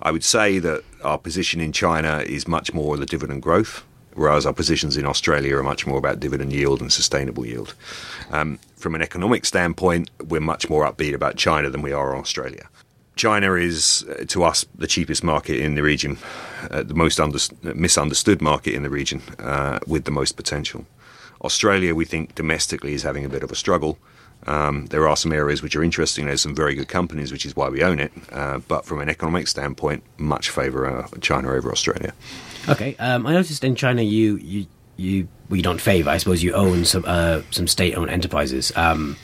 I 0.00 0.10
would 0.10 0.24
say 0.24 0.58
that 0.60 0.82
our 1.04 1.18
position 1.18 1.60
in 1.60 1.72
China 1.72 2.24
is 2.26 2.48
much 2.48 2.72
more 2.72 2.96
the 2.96 3.06
dividend 3.06 3.42
growth, 3.42 3.84
whereas 4.14 4.46
our 4.46 4.52
positions 4.52 4.96
in 4.96 5.04
Australia 5.04 5.56
are 5.56 5.62
much 5.62 5.86
more 5.86 5.98
about 5.98 6.20
dividend 6.20 6.52
yield 6.52 6.80
and 6.80 6.92
sustainable 6.92 7.44
yield. 7.44 7.74
Um, 8.30 8.58
from 8.76 8.94
an 8.94 9.02
economic 9.02 9.44
standpoint, 9.44 10.10
we're 10.24 10.40
much 10.40 10.70
more 10.70 10.90
upbeat 10.90 11.14
about 11.14 11.36
China 11.36 11.68
than 11.68 11.82
we 11.82 11.92
are 11.92 12.16
Australia. 12.16 12.68
China 13.18 13.54
is, 13.54 14.04
uh, 14.08 14.24
to 14.28 14.44
us, 14.44 14.64
the 14.74 14.86
cheapest 14.86 15.22
market 15.22 15.60
in 15.60 15.74
the 15.74 15.82
region, 15.82 16.16
uh, 16.70 16.82
the 16.84 16.94
most 16.94 17.20
under- 17.20 17.38
misunderstood 17.74 18.40
market 18.40 18.72
in 18.72 18.82
the 18.84 18.88
region, 18.90 19.20
uh, 19.40 19.78
with 19.86 20.04
the 20.04 20.10
most 20.10 20.36
potential. 20.36 20.86
Australia, 21.42 21.94
we 21.94 22.04
think 22.04 22.34
domestically, 22.34 22.94
is 22.94 23.02
having 23.02 23.24
a 23.24 23.28
bit 23.28 23.42
of 23.42 23.50
a 23.50 23.54
struggle. 23.56 23.98
Um, 24.46 24.86
there 24.86 25.08
are 25.08 25.16
some 25.16 25.32
areas 25.32 25.62
which 25.62 25.74
are 25.74 25.82
interesting. 25.82 26.26
There's 26.26 26.40
some 26.40 26.54
very 26.54 26.74
good 26.76 26.88
companies, 26.88 27.32
which 27.32 27.44
is 27.44 27.56
why 27.56 27.68
we 27.68 27.82
own 27.82 27.98
it. 27.98 28.12
Uh, 28.32 28.60
but 28.68 28.86
from 28.86 29.00
an 29.00 29.08
economic 29.08 29.48
standpoint, 29.48 30.04
much 30.16 30.50
favour 30.50 30.86
uh, 30.86 31.08
China 31.20 31.50
over 31.50 31.72
Australia. 31.72 32.12
Okay, 32.68 32.94
um, 33.00 33.26
I 33.26 33.32
noticed 33.32 33.64
in 33.64 33.74
China 33.74 34.02
you 34.02 34.36
you 34.36 34.66
you 34.96 35.28
well, 35.48 35.56
you 35.56 35.62
don't 35.62 35.80
favour. 35.80 36.10
I 36.10 36.18
suppose 36.18 36.42
you 36.42 36.52
own 36.54 36.84
some 36.84 37.04
some 37.50 37.66
state-owned 37.66 38.10
enterprises. 38.10 38.72
Um, 38.76 39.16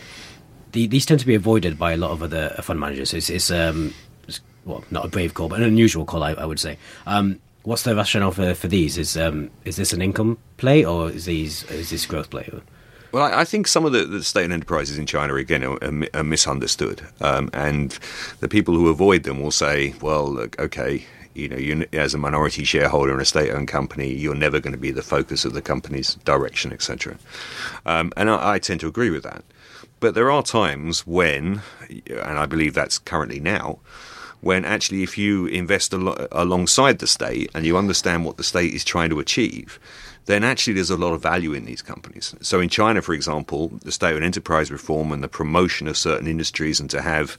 the, 0.74 0.86
these 0.86 1.06
tend 1.06 1.20
to 1.20 1.26
be 1.26 1.34
avoided 1.34 1.78
by 1.78 1.92
a 1.92 1.96
lot 1.96 2.10
of 2.10 2.22
other 2.22 2.50
fund 2.60 2.78
managers. 2.78 3.14
It's, 3.14 3.30
it's 3.30 3.50
um, 3.50 3.94
it's, 4.28 4.40
well, 4.64 4.84
not 4.90 5.06
a 5.06 5.08
brave 5.08 5.32
call, 5.32 5.48
but 5.48 5.60
an 5.60 5.66
unusual 5.66 6.04
call, 6.04 6.22
I, 6.22 6.32
I 6.32 6.44
would 6.44 6.60
say. 6.60 6.76
Um, 7.06 7.40
what's 7.62 7.84
the 7.84 7.94
rationale 7.94 8.32
for, 8.32 8.54
for 8.54 8.68
these? 8.68 8.98
Is 8.98 9.16
um, 9.16 9.50
is 9.64 9.76
this 9.76 9.92
an 9.92 10.02
income 10.02 10.36
play 10.56 10.84
or 10.84 11.10
is 11.10 11.24
these 11.24 11.62
is 11.70 11.90
this 11.90 12.04
growth 12.06 12.28
play? 12.28 12.50
Well, 13.12 13.22
I, 13.22 13.42
I 13.42 13.44
think 13.44 13.68
some 13.68 13.84
of 13.84 13.92
the, 13.92 14.04
the 14.04 14.24
state-owned 14.24 14.52
enterprises 14.52 14.98
in 14.98 15.06
China 15.06 15.36
again 15.36 15.62
are, 15.62 15.78
are, 15.82 16.08
are 16.14 16.24
misunderstood, 16.24 17.02
um, 17.20 17.48
and 17.52 17.96
the 18.40 18.48
people 18.48 18.74
who 18.74 18.88
avoid 18.88 19.22
them 19.22 19.40
will 19.40 19.52
say, 19.52 19.94
"Well, 20.02 20.26
look, 20.28 20.58
okay, 20.58 21.06
you 21.34 21.48
know, 21.48 21.56
you, 21.56 21.86
as 21.92 22.14
a 22.14 22.18
minority 22.18 22.64
shareholder 22.64 23.14
in 23.14 23.20
a 23.20 23.24
state-owned 23.24 23.68
company, 23.68 24.12
you're 24.12 24.34
never 24.34 24.58
going 24.58 24.72
to 24.72 24.78
be 24.78 24.90
the 24.90 25.02
focus 25.02 25.44
of 25.44 25.52
the 25.52 25.62
company's 25.62 26.16
direction, 26.24 26.72
etc." 26.72 27.16
Um, 27.86 28.12
and 28.16 28.28
I, 28.28 28.54
I 28.54 28.58
tend 28.58 28.80
to 28.80 28.88
agree 28.88 29.10
with 29.10 29.22
that. 29.22 29.44
But 30.00 30.14
there 30.14 30.30
are 30.30 30.42
times 30.42 31.06
when, 31.06 31.62
and 32.08 32.38
I 32.38 32.46
believe 32.46 32.74
that's 32.74 32.98
currently 32.98 33.40
now, 33.40 33.78
when 34.40 34.64
actually 34.64 35.02
if 35.02 35.16
you 35.16 35.46
invest 35.46 35.94
al- 35.94 36.26
alongside 36.30 36.98
the 36.98 37.06
state 37.06 37.50
and 37.54 37.64
you 37.64 37.78
understand 37.78 38.24
what 38.24 38.36
the 38.36 38.44
state 38.44 38.74
is 38.74 38.84
trying 38.84 39.10
to 39.10 39.18
achieve, 39.18 39.78
then 40.26 40.44
actually 40.44 40.74
there's 40.74 40.90
a 40.90 40.96
lot 40.96 41.12
of 41.12 41.22
value 41.22 41.52
in 41.52 41.64
these 41.64 41.82
companies. 41.82 42.34
So 42.40 42.60
in 42.60 42.68
China, 42.68 43.02
for 43.02 43.14
example, 43.14 43.68
the 43.82 43.92
state-owned 43.92 44.24
enterprise 44.24 44.70
reform 44.70 45.12
and 45.12 45.22
the 45.22 45.28
promotion 45.28 45.88
of 45.88 45.96
certain 45.96 46.26
industries 46.26 46.80
and 46.80 46.90
to 46.90 47.02
have 47.02 47.38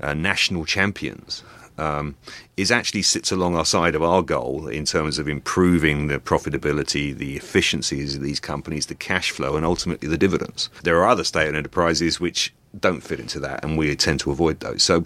uh, 0.00 0.14
national 0.14 0.64
champions 0.64 1.44
um, 1.78 2.14
is 2.56 2.70
actually 2.70 3.02
sits 3.02 3.32
along 3.32 3.56
our 3.56 3.64
side 3.64 3.94
of 3.94 4.02
our 4.02 4.22
goal 4.22 4.68
in 4.68 4.84
terms 4.84 5.18
of 5.18 5.28
improving 5.28 6.06
the 6.06 6.18
profitability, 6.18 7.16
the 7.16 7.36
efficiencies 7.36 8.16
of 8.16 8.22
these 8.22 8.40
companies, 8.40 8.86
the 8.86 8.94
cash 8.94 9.30
flow, 9.30 9.56
and 9.56 9.64
ultimately 9.64 10.08
the 10.08 10.18
dividends. 10.18 10.68
There 10.82 10.98
are 10.98 11.08
other 11.08 11.24
state-owned 11.24 11.56
enterprises 11.56 12.20
which 12.20 12.52
don't 12.78 13.00
fit 13.02 13.20
into 13.20 13.40
that, 13.40 13.64
and 13.64 13.76
we 13.76 13.94
tend 13.96 14.20
to 14.20 14.30
avoid 14.30 14.60
those. 14.60 14.82
So 14.82 15.04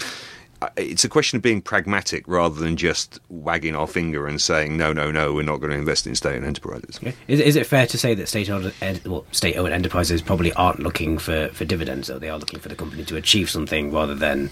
uh, 0.63 0.69
it's 0.77 1.05
a 1.05 1.09
question 1.09 1.37
of 1.37 1.43
being 1.43 1.61
pragmatic 1.61 2.27
rather 2.27 2.59
than 2.59 2.77
just 2.77 3.21
wagging 3.29 3.77
our 3.77 3.87
finger 3.87 4.27
and 4.27 4.41
saying 4.41 4.77
no, 4.77 4.93
no, 4.93 5.11
no, 5.11 5.35
we're 5.35 5.43
not 5.43 5.59
going 5.59 5.71
to 5.71 5.79
invest 5.79 6.07
in 6.07 6.15
state-owned 6.15 6.45
enterprises. 6.45 6.97
Okay. 6.97 7.15
Is, 7.29 7.41
is 7.41 7.57
it 7.57 7.67
fair 7.67 7.87
to 7.87 7.99
say 7.99 8.15
that 8.15 8.29
state-owned, 8.29 8.73
well, 9.05 9.27
enterprises 9.67 10.23
probably 10.23 10.53
aren't 10.55 10.81
looking 10.81 11.19
for, 11.19 11.49
for 11.49 11.65
dividends, 11.65 12.09
though 12.09 12.19
they 12.19 12.31
are 12.31 12.39
looking 12.39 12.61
for 12.61 12.69
the 12.69 12.77
company 12.77 13.05
to 13.05 13.17
achieve 13.17 13.51
something 13.51 13.93
rather 13.93 14.15
than 14.15 14.49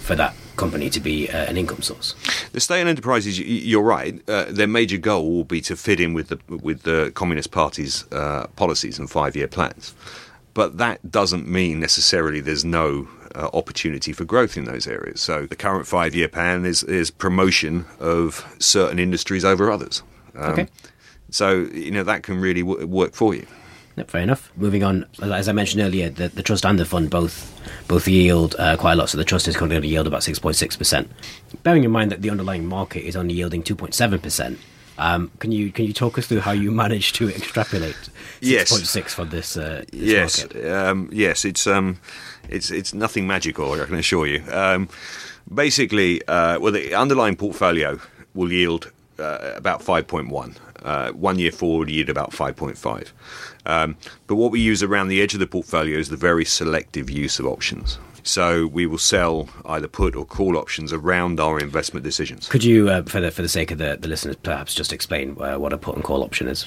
for 0.00 0.14
that 0.14 0.34
company 0.56 0.90
to 0.90 1.00
be 1.00 1.28
uh, 1.30 1.44
an 1.50 1.56
income 1.56 1.82
source. 1.82 2.14
The 2.52 2.60
state-owned 2.60 2.88
enterprises, 2.88 3.38
you're 3.38 3.82
right. 3.82 4.20
Uh, 4.28 4.46
their 4.48 4.66
major 4.66 4.96
goal 4.98 5.30
will 5.30 5.44
be 5.44 5.60
to 5.62 5.76
fit 5.76 6.00
in 6.00 6.14
with 6.14 6.28
the 6.28 6.38
with 6.48 6.82
the 6.82 7.12
Communist 7.14 7.50
Party's 7.50 8.04
uh, 8.12 8.46
policies 8.56 8.98
and 8.98 9.10
five-year 9.10 9.48
plans, 9.48 9.94
but 10.54 10.78
that 10.78 11.10
doesn't 11.10 11.46
mean 11.48 11.80
necessarily 11.80 12.40
there's 12.40 12.64
no 12.64 13.08
uh, 13.34 13.50
opportunity 13.52 14.12
for 14.12 14.24
growth 14.24 14.56
in 14.56 14.64
those 14.64 14.86
areas. 14.86 15.20
So 15.20 15.46
the 15.46 15.56
current 15.56 15.86
five-year 15.86 16.28
plan 16.28 16.64
is 16.64 16.82
is 16.84 17.10
promotion 17.10 17.84
of 18.00 18.44
certain 18.58 18.98
industries 18.98 19.44
over 19.44 19.70
others. 19.70 20.02
Um, 20.34 20.52
okay. 20.52 20.68
So 21.30 21.68
you 21.72 21.90
know 21.90 22.02
that 22.04 22.22
can 22.22 22.40
really 22.40 22.62
w- 22.62 22.86
work 22.86 23.14
for 23.14 23.34
you. 23.34 23.46
Fair 24.04 24.20
enough. 24.20 24.52
Moving 24.56 24.84
on, 24.84 25.06
as 25.22 25.48
I 25.48 25.52
mentioned 25.52 25.82
earlier, 25.82 26.10
the, 26.10 26.28
the 26.28 26.42
trust 26.42 26.66
and 26.66 26.78
the 26.78 26.84
fund 26.84 27.08
both 27.08 27.52
both 27.88 28.06
yield 28.06 28.54
uh, 28.58 28.76
quite 28.76 28.92
a 28.92 28.96
lot. 28.96 29.08
So 29.08 29.16
the 29.16 29.24
trust 29.24 29.48
is 29.48 29.56
currently 29.56 29.76
going 29.76 29.82
to 29.82 29.88
yield 29.88 30.06
about 30.06 30.22
six 30.22 30.38
point 30.38 30.56
six 30.56 30.76
percent. 30.76 31.10
Bearing 31.62 31.82
in 31.82 31.90
mind 31.90 32.12
that 32.12 32.20
the 32.20 32.28
underlying 32.28 32.66
market 32.66 33.06
is 33.06 33.16
only 33.16 33.32
yielding 33.32 33.62
two 33.62 33.74
point 33.74 33.94
seven 33.94 34.20
percent. 34.20 34.58
Um, 34.98 35.30
can 35.38 35.50
you 35.50 35.72
can 35.72 35.86
you 35.86 35.94
talk 35.94 36.18
us 36.18 36.26
through 36.26 36.40
how 36.40 36.52
you 36.52 36.70
managed 36.70 37.14
to 37.16 37.28
extrapolate 37.30 37.96
six 38.42 38.70
point 38.70 38.86
six 38.86 39.14
for 39.14 39.24
this? 39.24 39.56
Uh, 39.56 39.84
this 39.92 40.44
yes, 40.44 40.66
um, 40.66 41.08
yes, 41.10 41.46
it's 41.46 41.66
um, 41.66 41.98
it's 42.50 42.70
it's 42.70 42.92
nothing 42.92 43.26
magical. 43.26 43.72
I 43.72 43.86
can 43.86 43.94
assure 43.94 44.26
you. 44.26 44.44
Um, 44.50 44.90
basically, 45.52 46.26
uh, 46.28 46.58
well, 46.60 46.72
the 46.72 46.94
underlying 46.94 47.36
portfolio 47.36 47.98
will 48.34 48.52
yield 48.52 48.92
uh, 49.18 49.52
about 49.56 49.82
five 49.82 50.06
point 50.06 50.28
one. 50.28 50.56
Uh, 50.82 51.10
one 51.12 51.36
year 51.38 51.50
forward 51.50 51.88
yield 51.88 52.08
about 52.08 52.30
5.5. 52.30 53.08
Um, 53.66 53.96
but 54.26 54.36
what 54.36 54.50
we 54.50 54.60
use 54.60 54.82
around 54.82 55.08
the 55.08 55.20
edge 55.20 55.34
of 55.34 55.40
the 55.40 55.46
portfolio 55.46 55.98
is 55.98 56.08
the 56.08 56.16
very 56.16 56.44
selective 56.44 57.10
use 57.10 57.38
of 57.38 57.46
options. 57.46 57.98
So 58.26 58.66
we 58.66 58.86
will 58.86 58.98
sell 58.98 59.48
either 59.66 59.86
put 59.86 60.16
or 60.16 60.24
call 60.24 60.56
options 60.56 60.92
around 60.92 61.38
our 61.38 61.60
investment 61.60 62.02
decisions. 62.02 62.48
Could 62.48 62.64
you, 62.64 62.90
uh, 62.90 63.04
for 63.04 63.20
the 63.20 63.30
for 63.30 63.42
the 63.42 63.48
sake 63.48 63.70
of 63.70 63.78
the, 63.78 63.96
the 64.00 64.08
listeners, 64.08 64.34
perhaps 64.42 64.74
just 64.74 64.92
explain 64.92 65.36
uh, 65.40 65.60
what 65.60 65.72
a 65.72 65.78
put 65.78 65.94
and 65.94 66.02
call 66.02 66.24
option 66.24 66.48
is? 66.48 66.66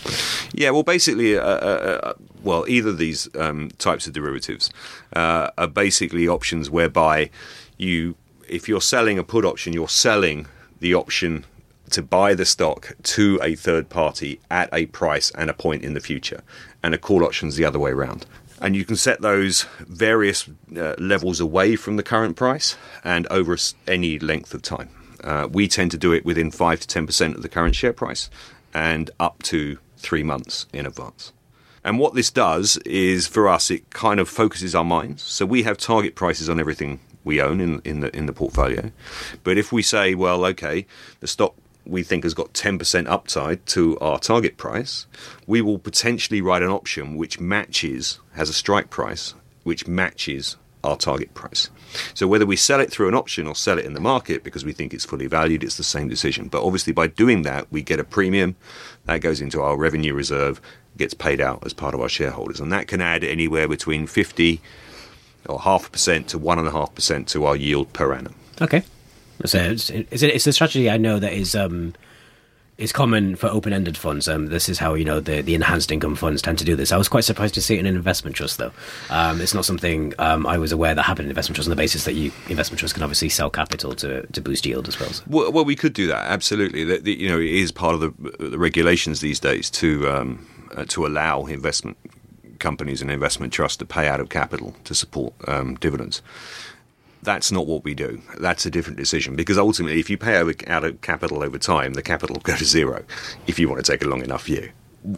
Yeah, 0.53 0.69
well, 0.69 0.83
basically, 0.83 1.37
uh, 1.37 1.41
uh, 1.41 1.99
uh 2.03 2.13
well, 2.43 2.63
either 2.69 2.91
of 2.91 2.97
these 2.97 3.27
um, 3.35 3.71
types 3.77 4.07
of 4.07 4.13
derivatives 4.13 4.71
uh, 5.13 5.49
are 5.57 5.67
basically 5.67 6.29
options 6.29 6.69
whereby 6.69 7.29
you, 7.77 8.15
if 8.47 8.69
you're 8.69 8.79
selling 8.79 9.19
a 9.19 9.23
put 9.23 9.43
option, 9.43 9.73
you're 9.73 9.89
selling 9.89 10.47
the 10.79 10.95
option 10.95 11.43
to 11.89 12.01
buy 12.01 12.33
the 12.33 12.45
stock 12.45 12.95
to 13.03 13.39
a 13.43 13.55
third 13.55 13.89
party 13.89 14.39
at 14.49 14.69
a 14.71 14.85
price 14.87 15.31
and 15.31 15.49
a 15.49 15.53
point 15.53 15.83
in 15.83 15.93
the 15.93 15.99
future, 15.99 16.41
and 16.83 16.93
a 16.93 16.98
call 16.98 17.24
option 17.24 17.48
is 17.48 17.55
the 17.55 17.65
other 17.65 17.79
way 17.79 17.91
around. 17.91 18.25
And 18.62 18.75
you 18.75 18.83
can 18.83 18.95
set 18.95 19.21
those 19.21 19.63
various 19.79 20.50
uh, 20.75 20.95
levels 20.98 21.39
away 21.39 21.75
from 21.75 21.95
the 21.95 22.03
current 22.03 22.36
price 22.36 22.75
and 23.03 23.25
over 23.27 23.57
any 23.88 24.19
length 24.19 24.53
of 24.53 24.62
time. 24.62 24.89
Uh, 25.24 25.48
we 25.50 25.67
tend 25.67 25.91
to 25.91 25.98
do 25.98 26.12
it 26.12 26.25
within 26.25 26.51
5 26.51 26.79
to 26.81 27.01
10% 27.01 27.36
of 27.36 27.41
the 27.41 27.50
current 27.50 27.75
share 27.75 27.93
price 27.93 28.29
and 28.74 29.12
up 29.19 29.41
to 29.43 29.79
three 29.98 30.24
months 30.24 30.65
in 30.74 30.86
advance. 30.86 31.33
And 31.83 32.00
what 32.00 32.13
this 32.13 32.29
does 32.29 32.77
is 32.86 33.27
for 33.27 33.48
us, 33.48 33.71
it 33.71 33.89
kind 33.91 34.19
of 34.19 34.27
focuses 34.27 34.75
our 34.75 34.83
minds. 34.83 35.24
So 35.24 35.45
we 35.45 35.63
have 35.63 35.77
target 35.77 36.15
prices 36.15 36.50
on 36.50 36.59
everything 36.59 37.00
we 37.24 37.41
own 37.41 37.59
in, 37.62 37.81
in 37.86 38.00
the 38.00 38.15
in 38.15 38.25
the 38.25 38.33
portfolio. 38.33 38.91
But 39.43 39.57
if 39.57 39.71
we 39.71 39.81
say, 39.81 40.15
well, 40.15 40.45
okay, 40.45 40.86
the 41.19 41.27
stock 41.27 41.55
we 41.89 42.03
think 42.03 42.24
has 42.24 42.34
got 42.34 42.53
10% 42.53 43.08
upside 43.08 43.65
to 43.67 43.98
our 44.00 44.19
target 44.19 44.58
price, 44.58 45.08
we 45.48 45.62
will 45.62 45.79
potentially 45.79 46.41
write 46.41 46.62
an 46.62 46.69
option 46.69 47.15
which 47.15 47.39
matches, 47.39 48.19
has 48.34 48.50
a 48.50 48.53
strike 48.53 48.89
price, 48.89 49.34
which 49.63 49.88
matches 49.88 50.58
our 50.84 50.96
target 50.96 51.34
price. 51.34 51.69
So 52.13 52.27
whether 52.27 52.46
we 52.46 52.55
sell 52.55 52.79
it 52.79 52.91
through 52.91 53.10
an 53.10 53.15
option 53.15 53.48
or 53.48 53.55
sell 53.55 53.77
it 53.77 53.86
in 53.86 53.93
the 53.93 54.00
market 54.00 54.43
because 54.43 54.63
we 54.63 54.72
think 54.72 54.93
it's 54.93 55.05
fully 55.05 55.27
valued, 55.27 55.63
it's 55.63 55.77
the 55.77 55.84
same 55.84 56.08
decision. 56.08 56.48
But 56.48 56.63
obviously, 56.63 56.93
by 56.93 57.08
doing 57.08 57.41
that, 57.43 57.72
we 57.72 57.81
get 57.81 58.00
a 58.00 58.03
premium 58.03 58.55
that 59.05 59.22
goes 59.22 59.41
into 59.41 59.62
our 59.62 59.77
revenue 59.77 60.13
reserve, 60.13 60.62
gets 60.98 61.13
paid 61.13 61.41
out 61.41 61.65
as 61.65 61.74
part 61.74 61.93
of 61.93 62.01
our 62.01 62.10
shareholders, 62.10 62.60
and 62.60 62.72
that 62.72 62.88
can 62.88 63.01
add 63.01 63.24
anywhere 63.24 63.67
between 63.67 64.08
50 64.08 64.62
or 65.48 65.60
half 65.60 65.88
a 65.88 65.89
percent 65.89 66.27
to 66.29 66.38
one 66.38 66.60
and 66.60 66.67
a 66.67 66.72
half 66.72 66.93
percent 66.93 67.27
to 67.29 67.46
our 67.46 67.55
yield 67.55 67.91
per 67.93 68.13
annum. 68.13 68.36
Okay. 68.62 68.84
So 69.46 69.58
it's, 69.58 69.89
it's, 69.89 70.22
it's 70.22 70.48
a 70.48 70.53
strategy 70.53 70.89
I 70.89 70.98
know 70.98 71.19
that 71.19 71.34
is 71.34 71.55
um, 71.55 71.93
is 72.79 72.93
common 72.93 73.36
for 73.36 73.48
open 73.48 73.74
ended 73.74 73.98
funds. 73.98 74.27
Um, 74.27 74.48
this 74.48 74.69
is 74.69 74.79
how 74.79 74.93
you 74.93 75.03
know 75.03 75.19
the, 75.19 75.41
the 75.41 75.53
enhanced 75.53 75.91
income 75.91 76.15
funds 76.15 76.41
tend 76.41 76.58
to 76.60 76.65
do 76.65 76.75
this. 76.75 76.91
I 76.91 76.98
was 76.98 77.10
quite 77.10 77.25
surprised 77.25 77.53
to 77.55 77.62
see 77.62 77.75
it 77.75 77.79
in 77.79 77.86
an 77.86 77.96
investment 77.96 78.38
trust, 78.38 78.58
though. 78.58 78.72
Um, 79.10 79.41
it's 79.41 79.53
not 79.53 79.65
something 79.65 80.13
um, 80.17 80.48
I 80.48 80.58
was 80.58 80.72
aware 80.72 80.96
that 80.96 81.03
happened 81.03 81.25
in 81.25 81.31
investment 81.31 81.58
trusts 81.58 81.67
on 81.67 81.72
the 81.72 81.81
basis 81.81 82.05
that 82.05 82.13
you 82.13 82.31
investment 82.48 82.79
trusts 82.79 82.93
can 82.93 83.03
obviously 83.03 83.29
sell 83.29 83.50
capital 83.50 83.93
to, 83.96 84.25
to 84.27 84.41
boost 84.41 84.65
yield 84.65 84.88
as 84.88 85.00
well, 85.00 85.10
so. 85.10 85.24
well. 85.27 85.51
Well, 85.51 85.65
we 85.65 85.75
could 85.75 85.93
do 85.93 86.08
that 86.08 86.25
absolutely. 86.25 86.86
The, 86.86 87.00
the, 87.00 87.13
you 87.19 87.29
know, 87.29 87.39
it 87.39 87.50
is 87.50 87.72
part 87.72 87.96
of 87.96 88.00
the, 88.00 88.50
the 88.50 88.58
regulations 88.58 89.19
these 89.19 89.39
days 89.39 89.69
to 89.72 90.10
um, 90.10 90.48
uh, 90.75 90.86
to 90.86 91.05
allow 91.05 91.46
investment 91.46 91.98
companies 92.60 93.01
and 93.01 93.12
investment 93.12 93.51
trusts 93.51 93.77
to 93.77 93.86
pay 93.86 94.08
out 94.08 94.19
of 94.19 94.29
capital 94.29 94.75
to 94.86 94.96
support 94.96 95.34
um, 95.48 95.75
dividends. 95.75 96.22
That's 97.23 97.51
not 97.51 97.67
what 97.67 97.83
we 97.83 97.93
do. 97.93 98.21
That's 98.39 98.65
a 98.65 98.71
different 98.71 98.97
decision 98.97 99.35
because 99.35 99.57
ultimately, 99.57 99.99
if 99.99 100.09
you 100.09 100.17
pay 100.17 100.38
out 100.67 100.83
of 100.83 101.01
capital 101.01 101.43
over 101.43 101.57
time, 101.57 101.93
the 101.93 102.01
capital 102.01 102.35
will 102.35 102.41
go 102.41 102.55
to 102.55 102.65
zero 102.65 103.03
if 103.47 103.59
you 103.59 103.67
want 103.69 103.83
to 103.83 103.91
take 103.91 104.03
a 104.03 104.07
long 104.07 104.23
enough 104.23 104.45
view. 104.45 104.71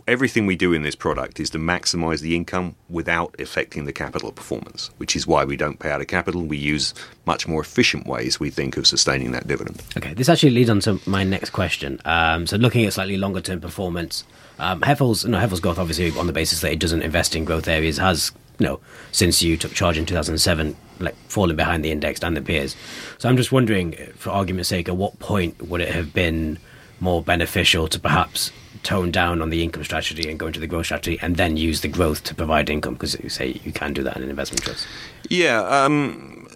Everything 0.08 0.46
we 0.46 0.56
do 0.56 0.74
in 0.74 0.84
this 0.84 0.94
product 0.94 1.40
is 1.40 1.50
to 1.52 1.58
maximize 1.58 2.22
the 2.22 2.36
income 2.36 2.76
without 2.88 3.36
affecting 3.40 3.86
the 3.86 3.94
capital 3.94 4.32
performance, 4.32 4.92
which 4.98 5.16
is 5.16 5.26
why 5.26 5.44
we 5.44 5.58
don't 5.58 5.80
pay 5.80 5.90
out 5.90 6.02
of 6.02 6.08
capital. 6.08 6.44
We 6.44 6.58
use 6.58 6.94
much 7.26 7.48
more 7.48 7.62
efficient 7.62 8.06
ways, 8.06 8.40
we 8.40 8.52
think, 8.52 8.78
of 8.78 8.86
sustaining 8.86 9.32
that 9.32 9.48
dividend. 9.48 9.82
Okay, 9.98 10.14
this 10.14 10.30
actually 10.30 10.52
leads 10.52 10.70
on 10.70 10.82
to 10.82 11.00
my 11.08 11.24
next 11.24 11.50
question. 11.50 12.00
Um, 12.06 12.46
so, 12.46 12.58
looking 12.58 12.86
at 12.86 12.94
slightly 12.94 13.18
longer 13.18 13.42
term 13.42 13.60
performance, 13.60 14.24
um, 14.60 14.82
Heffel's, 14.82 15.26
no, 15.26 15.40
Heffel's 15.40 15.60
growth, 15.60 15.80
obviously, 15.80 16.16
on 16.18 16.28
the 16.28 16.34
basis 16.34 16.62
that 16.62 16.72
it 16.72 16.80
doesn't 16.80 17.02
invest 17.02 17.36
in 17.36 17.44
growth 17.44 17.68
areas, 17.68 17.98
has 17.98 18.32
you 18.62 18.68
know, 18.68 18.80
since 19.12 19.42
you 19.42 19.58
took 19.58 19.74
charge 19.74 19.98
in 19.98 20.06
2007, 20.06 20.76
like 21.00 21.16
falling 21.28 21.56
behind 21.56 21.84
the 21.84 21.92
index 21.92 22.22
and 22.22 22.38
the 22.38 22.42
peers. 22.44 22.76
So 23.18 23.28
I'm 23.28 23.36
just 23.36 23.52
wondering, 23.52 23.94
for 24.16 24.30
argument's 24.30 24.70
sake, 24.70 24.88
at 24.88 24.96
what 24.96 25.18
point 25.18 25.68
would 25.68 25.82
it 25.82 25.90
have 25.90 26.14
been 26.14 26.60
more 27.00 27.24
beneficial 27.24 27.88
to 27.88 28.00
perhaps 28.00 28.52
tone 28.84 29.10
down 29.10 29.42
on 29.42 29.50
the 29.50 29.64
income 29.64 29.84
strategy 29.84 30.30
and 30.30 30.38
go 30.38 30.46
into 30.46 30.60
the 30.60 30.68
growth 30.68 30.86
strategy 30.86 31.18
and 31.24 31.38
then 31.38 31.58
use 31.58 31.82
the 31.82 31.88
growth 31.88 32.24
to 32.26 32.36
provide 32.36 32.70
income? 32.70 32.94
Because 32.94 33.20
you 33.20 33.30
say 33.30 33.60
you 33.64 33.72
can 33.72 33.94
do 33.94 34.04
that 34.04 34.16
in 34.16 34.22
an 34.22 34.30
investment 34.30 34.62
trust. 34.62 34.88
Yeah, 35.28 35.64
um, 35.64 36.48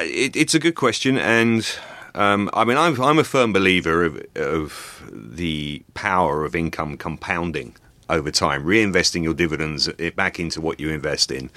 it, 0.00 0.36
it's 0.36 0.54
a 0.54 0.58
good 0.58 0.74
question. 0.74 1.16
And 1.16 1.66
um, 2.14 2.50
I 2.52 2.64
mean, 2.64 2.76
I'm, 2.76 3.00
I'm 3.00 3.18
a 3.18 3.24
firm 3.24 3.54
believer 3.54 4.04
of, 4.04 4.22
of 4.34 5.10
the 5.10 5.82
power 5.94 6.44
of 6.44 6.54
income 6.54 6.98
compounding 6.98 7.74
over 8.10 8.30
time, 8.30 8.64
reinvesting 8.64 9.22
your 9.22 9.34
dividends 9.34 9.88
back 10.16 10.38
into 10.38 10.60
what 10.60 10.80
you 10.80 10.90
invest 10.90 11.30
in 11.30 11.50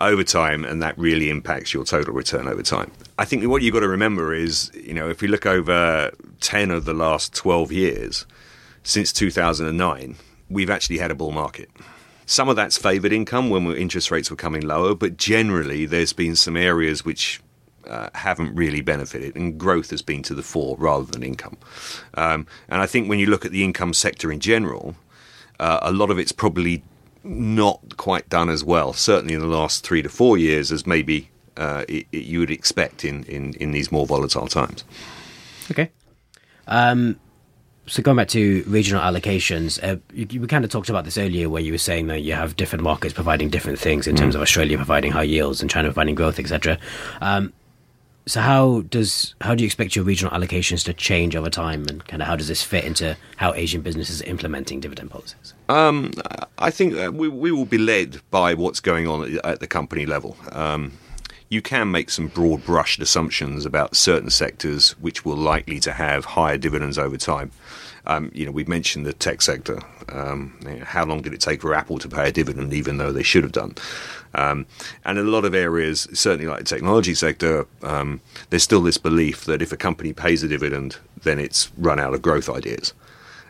over 0.00 0.24
time, 0.24 0.64
and 0.64 0.82
that 0.82 0.96
really 0.98 1.30
impacts 1.30 1.74
your 1.74 1.84
total 1.84 2.14
return 2.14 2.48
over 2.48 2.62
time. 2.62 2.90
I 3.18 3.24
think 3.24 3.44
what 3.46 3.62
you've 3.62 3.74
got 3.74 3.80
to 3.80 3.88
remember 3.88 4.34
is, 4.34 4.70
you 4.74 4.94
know, 4.94 5.08
if 5.08 5.20
we 5.20 5.28
look 5.28 5.46
over 5.46 6.10
10 6.40 6.70
of 6.70 6.84
the 6.84 6.94
last 6.94 7.34
12 7.34 7.72
years, 7.72 8.26
since 8.82 9.12
2009, 9.12 10.16
we've 10.48 10.70
actually 10.70 10.98
had 10.98 11.10
a 11.10 11.14
bull 11.14 11.32
market. 11.32 11.70
Some 12.26 12.48
of 12.48 12.56
that's 12.56 12.78
favoured 12.78 13.12
income 13.12 13.50
when 13.50 13.66
interest 13.72 14.10
rates 14.10 14.30
were 14.30 14.36
coming 14.36 14.62
lower, 14.62 14.94
but 14.94 15.16
generally 15.16 15.84
there's 15.84 16.12
been 16.12 16.36
some 16.36 16.56
areas 16.56 17.04
which 17.04 17.40
uh, 17.86 18.08
haven't 18.14 18.54
really 18.54 18.80
benefited, 18.80 19.34
and 19.34 19.58
growth 19.58 19.90
has 19.90 20.02
been 20.02 20.22
to 20.22 20.34
the 20.34 20.42
fore 20.42 20.76
rather 20.78 21.04
than 21.04 21.22
income. 21.22 21.56
Um, 22.14 22.46
and 22.68 22.80
I 22.80 22.86
think 22.86 23.08
when 23.08 23.18
you 23.18 23.26
look 23.26 23.44
at 23.44 23.52
the 23.52 23.64
income 23.64 23.94
sector 23.94 24.30
in 24.30 24.40
general, 24.40 24.94
uh, 25.60 25.78
a 25.82 25.92
lot 25.92 26.10
of 26.10 26.18
it's 26.18 26.32
probably 26.32 26.82
not 27.22 27.96
quite 27.96 28.28
done 28.28 28.48
as 28.48 28.64
well, 28.64 28.92
certainly 28.92 29.34
in 29.34 29.40
the 29.40 29.46
last 29.46 29.84
three 29.84 30.02
to 30.02 30.08
four 30.08 30.38
years, 30.38 30.72
as 30.72 30.86
maybe 30.86 31.28
uh, 31.56 31.84
it, 31.88 32.06
it, 32.12 32.24
you 32.24 32.40
would 32.40 32.50
expect 32.50 33.04
in, 33.04 33.24
in, 33.24 33.52
in 33.54 33.72
these 33.72 33.92
more 33.92 34.06
volatile 34.06 34.48
times. 34.48 34.84
Okay. 35.70 35.90
Um, 36.66 37.20
so 37.86 38.02
going 38.02 38.16
back 38.16 38.28
to 38.28 38.64
regional 38.66 39.02
allocations, 39.02 39.82
uh, 39.82 39.96
you, 40.14 40.40
we 40.40 40.46
kind 40.46 40.64
of 40.64 40.70
talked 40.70 40.88
about 40.88 41.04
this 41.04 41.18
earlier, 41.18 41.50
where 41.50 41.62
you 41.62 41.72
were 41.72 41.78
saying 41.78 42.06
that 42.06 42.20
you 42.20 42.32
have 42.32 42.56
different 42.56 42.82
markets 42.82 43.12
providing 43.12 43.50
different 43.50 43.78
things 43.78 44.06
in 44.06 44.14
mm. 44.14 44.18
terms 44.18 44.34
of 44.34 44.40
Australia 44.40 44.76
providing 44.76 45.12
high 45.12 45.24
yields 45.24 45.60
and 45.60 45.68
China 45.68 45.88
providing 45.88 46.14
growth, 46.14 46.38
etc. 46.38 46.78
Um, 47.20 47.52
so 48.26 48.40
how 48.40 48.82
does 48.82 49.34
how 49.40 49.54
do 49.54 49.62
you 49.62 49.66
expect 49.66 49.96
your 49.96 50.04
regional 50.04 50.32
allocations 50.32 50.84
to 50.84 50.92
change 50.92 51.34
over 51.34 51.50
time, 51.50 51.86
and 51.88 52.06
kind 52.06 52.22
of 52.22 52.28
how 52.28 52.36
does 52.36 52.48
this 52.48 52.62
fit 52.62 52.84
into 52.84 53.16
how 53.36 53.54
Asian 53.54 53.82
businesses 53.82 54.22
are 54.22 54.26
implementing 54.26 54.80
dividend 54.80 55.10
policies? 55.10 55.54
Um, 55.68 56.12
I 56.58 56.70
think 56.70 56.94
we 57.14 57.28
we 57.28 57.50
will 57.50 57.64
be 57.64 57.78
led 57.78 58.20
by 58.30 58.54
what's 58.54 58.80
going 58.80 59.06
on 59.06 59.38
at 59.44 59.60
the 59.60 59.66
company 59.66 60.06
level. 60.06 60.36
Um, 60.52 60.92
you 61.48 61.60
can 61.60 61.90
make 61.90 62.10
some 62.10 62.28
broad 62.28 62.64
brushed 62.64 63.00
assumptions 63.00 63.66
about 63.66 63.96
certain 63.96 64.30
sectors 64.30 64.92
which 65.00 65.24
will 65.24 65.36
likely 65.36 65.80
to 65.80 65.92
have 65.92 66.24
higher 66.24 66.56
dividends 66.56 66.96
over 66.96 67.16
time. 67.16 67.50
Um, 68.06 68.30
you 68.34 68.46
know, 68.46 68.52
we've 68.52 68.68
mentioned 68.68 69.06
the 69.06 69.12
tech 69.12 69.42
sector. 69.42 69.80
Um, 70.08 70.58
you 70.62 70.78
know, 70.78 70.84
how 70.84 71.04
long 71.04 71.22
did 71.22 71.34
it 71.34 71.40
take 71.40 71.60
for 71.60 71.74
Apple 71.74 71.98
to 71.98 72.08
pay 72.08 72.28
a 72.28 72.32
dividend, 72.32 72.72
even 72.72 72.98
though 72.98 73.12
they 73.12 73.22
should 73.22 73.44
have 73.44 73.52
done? 73.52 73.74
Um, 74.34 74.66
and 75.04 75.18
in 75.18 75.26
a 75.26 75.30
lot 75.30 75.44
of 75.44 75.54
areas, 75.54 76.08
certainly 76.12 76.46
like 76.46 76.60
the 76.60 76.64
technology 76.64 77.14
sector, 77.14 77.66
um, 77.82 78.20
there's 78.50 78.62
still 78.62 78.82
this 78.82 78.98
belief 78.98 79.44
that 79.44 79.62
if 79.62 79.72
a 79.72 79.76
company 79.76 80.12
pays 80.12 80.42
a 80.42 80.48
dividend, 80.48 80.96
then 81.22 81.38
it's 81.38 81.70
run 81.76 82.00
out 82.00 82.14
of 82.14 82.22
growth 82.22 82.48
ideas. 82.48 82.94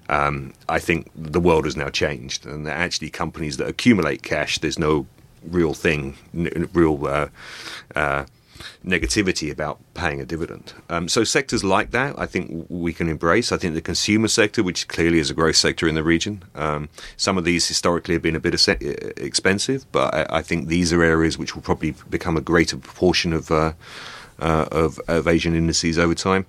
Um, 0.08 0.52
I 0.68 0.80
think 0.80 1.08
the 1.14 1.40
world 1.40 1.66
has 1.66 1.76
now 1.76 1.88
changed, 1.88 2.44
and 2.44 2.68
actually 2.68 3.10
companies 3.10 3.58
that 3.58 3.68
accumulate 3.68 4.22
cash, 4.22 4.58
there's 4.58 4.78
no 4.78 5.06
real 5.48 5.72
thing, 5.72 6.16
real 6.34 7.06
uh, 7.06 7.28
uh, 7.94 8.24
negativity 8.84 9.50
about 9.50 9.78
paying 9.94 10.20
a 10.20 10.24
dividend. 10.24 10.72
Um, 10.88 11.08
so 11.08 11.24
sectors 11.24 11.64
like 11.64 11.90
that, 11.90 12.18
I 12.18 12.26
think 12.26 12.66
we 12.68 12.92
can 12.92 13.08
embrace. 13.08 13.52
I 13.52 13.56
think 13.56 13.74
the 13.74 13.80
consumer 13.80 14.28
sector, 14.28 14.62
which 14.62 14.88
clearly 14.88 15.18
is 15.18 15.30
a 15.30 15.34
growth 15.34 15.56
sector 15.56 15.88
in 15.88 15.94
the 15.94 16.02
region, 16.02 16.44
um, 16.54 16.88
some 17.16 17.38
of 17.38 17.44
these 17.44 17.66
historically 17.68 18.14
have 18.14 18.22
been 18.22 18.36
a 18.36 18.40
bit 18.40 18.54
expensive, 19.18 19.86
but 19.92 20.14
I, 20.14 20.38
I, 20.38 20.42
think 20.42 20.68
these 20.68 20.92
are 20.92 21.02
areas 21.02 21.38
which 21.38 21.54
will 21.54 21.62
probably 21.62 21.94
become 22.08 22.36
a 22.36 22.40
greater 22.40 22.76
proportion 22.76 23.32
of 23.32 23.50
uh, 23.50 23.72
uh, 24.40 24.66
of, 24.72 24.98
of 25.06 25.28
Asian 25.28 25.54
indices 25.54 25.98
over 25.98 26.14
time. 26.14 26.46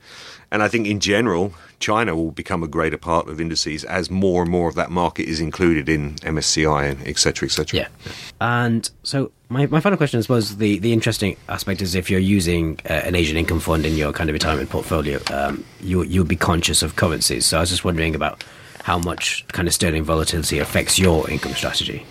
And 0.52 0.64
I 0.64 0.68
think 0.68 0.88
in 0.88 1.00
general, 1.00 1.54
China 1.82 2.16
will 2.16 2.32
become 2.32 2.64
a 2.64 2.68
greater 2.68 2.98
part 2.98 3.28
of 3.28 3.42
indices 3.42 3.84
as 3.84 4.10
more 4.10 4.42
and 4.44 4.52
more 4.52 4.70
of 4.70 4.76
that 4.76 4.92
market 4.92 5.28
is 5.28 5.40
included 5.40 5.90
in 5.90 6.16
MSCI 6.18 6.92
and 6.92 7.08
et 7.08 7.18
cetera, 7.18 7.48
et 7.48 7.52
cetera. 7.52 7.80
Yeah. 7.80 7.88
And 8.40 8.90
so 9.04 9.32
my, 9.50 9.66
my 9.66 9.82
final 9.82 9.98
question 9.98 10.24
was 10.30 10.58
the, 10.58 10.80
the 10.80 10.94
interesting 10.94 11.36
aspect 11.50 11.82
is 11.82 11.96
if 11.96 12.10
you're 12.10 12.20
using 12.20 12.80
uh, 12.90 12.94
an 12.94 13.16
Asian 13.16 13.36
income 13.36 13.60
fund 13.60 13.86
in 13.86 13.96
your 13.98 14.14
kind 14.14 14.30
of 14.30 14.34
retirement 14.34 14.70
portfolio, 14.70 15.20
um, 15.32 15.66
you, 15.82 16.04
you'll 16.04 16.24
be 16.26 16.38
conscious 16.38 16.82
of 16.82 16.96
currencies. 16.96 17.46
So 17.46 17.58
I 17.58 17.62
was 17.62 17.70
just 17.70 17.84
wondering 17.84 18.16
about 18.16 18.44
how 18.84 18.98
much 19.00 19.46
kind 19.50 19.68
of 19.68 19.74
sterling 19.74 20.04
volatility 20.04 20.60
affects 20.60 20.98
your 20.98 21.30
income 21.30 21.54
strategy. 21.54 22.06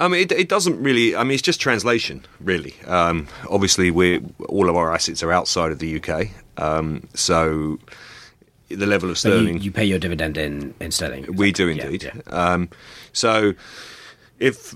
I 0.00 0.08
mean, 0.08 0.22
it, 0.22 0.32
it, 0.32 0.48
doesn't 0.48 0.82
really. 0.82 1.14
I 1.14 1.22
mean, 1.22 1.32
it's 1.32 1.42
just 1.42 1.60
translation, 1.60 2.24
really. 2.40 2.74
Um, 2.86 3.28
obviously, 3.48 3.92
we 3.92 4.20
all 4.48 4.68
of 4.68 4.74
our 4.74 4.92
assets 4.92 5.22
are 5.22 5.30
outside 5.30 5.70
of 5.70 5.78
the 5.78 6.02
UK, 6.02 6.28
um, 6.56 7.06
so 7.14 7.78
the 8.74 8.86
level 8.86 9.10
of 9.10 9.18
sterling. 9.18 9.58
You, 9.58 9.64
you, 9.64 9.72
pay 9.72 9.84
your 9.84 9.98
dividend 9.98 10.36
in, 10.36 10.74
in 10.80 10.90
sterling. 10.90 11.34
We 11.34 11.52
do 11.52 11.68
indeed. 11.68 12.04
Yeah, 12.04 12.20
yeah. 12.26 12.52
Um, 12.52 12.68
so 13.12 13.54
if 14.38 14.74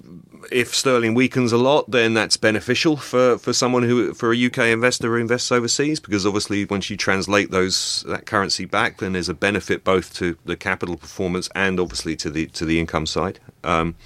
if 0.53 0.75
sterling 0.75 1.15
weakens 1.15 1.53
a 1.53 1.57
lot, 1.57 1.91
then 1.91 2.15
that's 2.15 2.37
beneficial 2.37 2.97
for, 2.97 3.37
for 3.39 3.53
someone 3.53 3.83
who 3.83 4.15
for 4.15 4.33
a 4.33 4.47
UK 4.47 4.59
investor 4.59 5.09
who 5.09 5.17
invests 5.17 5.51
overseas 5.51 5.99
because 5.99 6.25
obviously 6.25 6.65
once 6.65 6.89
you 6.89 6.97
translate 6.97 7.51
those 7.51 8.05
that 8.07 8.27
currency 8.27 8.65
back, 8.65 8.99
then 8.99 9.13
there's 9.13 9.29
a 9.29 9.35
benefit 9.35 9.83
both 9.83 10.15
to 10.15 10.39
the 10.45 10.57
capital 10.57 10.97
performance 10.97 11.49
and 11.55 11.81
obviously 11.81 12.15
to 12.17 12.31
the 12.31 12.47
to 12.47 12.65
the 12.65 12.79
income 12.79 13.07
side. 13.07 13.41
Um, 13.65 13.97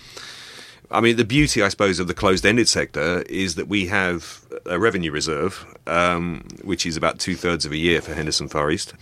I 0.93 1.01
mean, 1.01 1.17
the 1.17 1.25
beauty, 1.25 1.63
I 1.63 1.69
suppose, 1.69 2.01
of 2.01 2.09
the 2.09 2.15
closed-ended 2.15 2.69
sector 2.69 3.23
is 3.29 3.55
that 3.55 3.69
we 3.69 3.87
have 3.87 4.45
a 4.67 4.79
revenue 4.79 5.13
reserve, 5.13 5.65
um, 5.87 6.45
which 6.63 6.85
is 6.85 6.97
about 6.97 7.21
two 7.21 7.37
thirds 7.37 7.65
of 7.65 7.71
a 7.71 7.77
year 7.77 8.01
for 8.01 8.13
Henderson 8.13 8.49
Far 8.49 8.71
East, 8.71 8.93